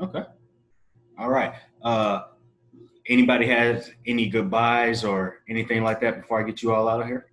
Okay. 0.00 0.22
All 1.18 1.30
right. 1.30 1.54
Uh, 1.82 2.20
anybody 3.08 3.46
has 3.46 3.90
any 4.06 4.28
goodbyes 4.28 5.04
or 5.04 5.38
anything 5.48 5.82
like 5.82 6.00
that 6.00 6.20
before 6.20 6.40
I 6.40 6.44
get 6.44 6.62
you 6.62 6.72
all 6.72 6.88
out 6.88 7.00
of 7.00 7.06
here? 7.06 7.26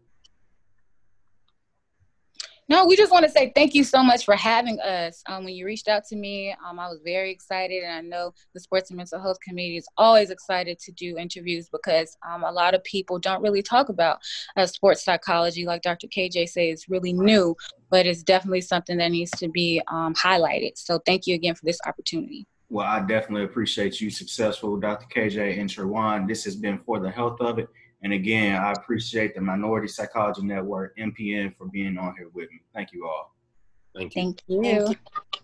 No, 2.68 2.88
we 2.88 2.96
just 2.96 3.12
want 3.12 3.24
to 3.26 3.32
say 3.32 3.52
thank 3.54 3.76
you 3.76 3.84
so 3.84 4.02
much 4.02 4.26
for 4.26 4.36
having 4.36 4.80
us. 4.80 5.22
Um, 5.28 5.46
when 5.46 5.54
you 5.54 5.68
reached 5.68 5.88
out 5.88 6.04
to 6.06 6.16
me, 6.16 6.56
um, 6.68 6.80
I 6.80 6.88
was 6.88 7.00
very 7.06 7.30
excited, 7.30 7.84
and 7.84 7.94
I 7.94 8.02
know 8.02 8.34
the 8.56 8.60
Sports 8.60 8.90
and 8.90 8.98
Mental 8.98 9.20
Health 9.20 9.38
Committee 9.40 9.78
is 9.78 9.88
always 9.98 10.32
excited 10.32 10.80
to 10.80 10.92
do 10.94 11.16
interviews 11.16 11.70
because 11.72 12.18
um, 12.28 12.44
a 12.44 12.52
lot 12.52 12.74
of 12.74 12.84
people 12.84 13.20
don't 13.20 13.44
really 13.44 13.62
talk 13.62 13.90
about 13.90 14.18
uh, 14.58 14.66
sports 14.66 15.06
psychology, 15.06 15.66
like 15.66 15.84
Dr. 15.84 16.08
KJ 16.08 16.50
says, 16.50 16.56
it's 16.56 16.90
really 16.90 17.14
new, 17.14 17.56
but 17.92 18.08
it's 18.08 18.24
definitely 18.24 18.62
something 18.62 18.98
that 18.98 19.12
needs 19.12 19.32
to 19.32 19.48
be 19.48 19.80
um, 19.88 20.16
highlighted. 20.16 20.72
So 20.76 21.00
thank 21.06 21.28
you 21.28 21.36
again 21.36 21.54
for 21.54 21.66
this 21.66 21.80
opportunity. 21.86 22.48
Well, 22.76 22.86
I 22.86 23.00
definitely 23.00 23.46
appreciate 23.46 24.02
you, 24.02 24.10
successful 24.10 24.76
Dr. 24.76 25.06
KJ 25.06 25.62
and 25.62 25.70
Trewan. 25.70 26.28
This 26.28 26.44
has 26.44 26.58
been 26.58 26.78
for 26.80 27.00
the 27.00 27.10
health 27.10 27.40
of 27.40 27.58
it. 27.58 27.70
And 28.04 28.12
again, 28.12 28.62
I 28.62 28.74
appreciate 28.74 29.34
the 29.34 29.40
Minority 29.40 29.88
Psychology 29.88 30.42
Network, 30.42 30.98
MPN, 30.98 31.56
for 31.56 31.68
being 31.68 31.98
on 31.98 32.18
here 32.18 32.28
with 32.34 32.52
me. 32.52 32.60
Thank 32.74 32.92
you 32.92 33.08
all. 33.08 33.34
Thank 33.96 34.14
you. 34.18 34.24
Thank 34.24 34.44
you. 34.48 34.62
Thank 34.62 34.90
you. 34.90 35.40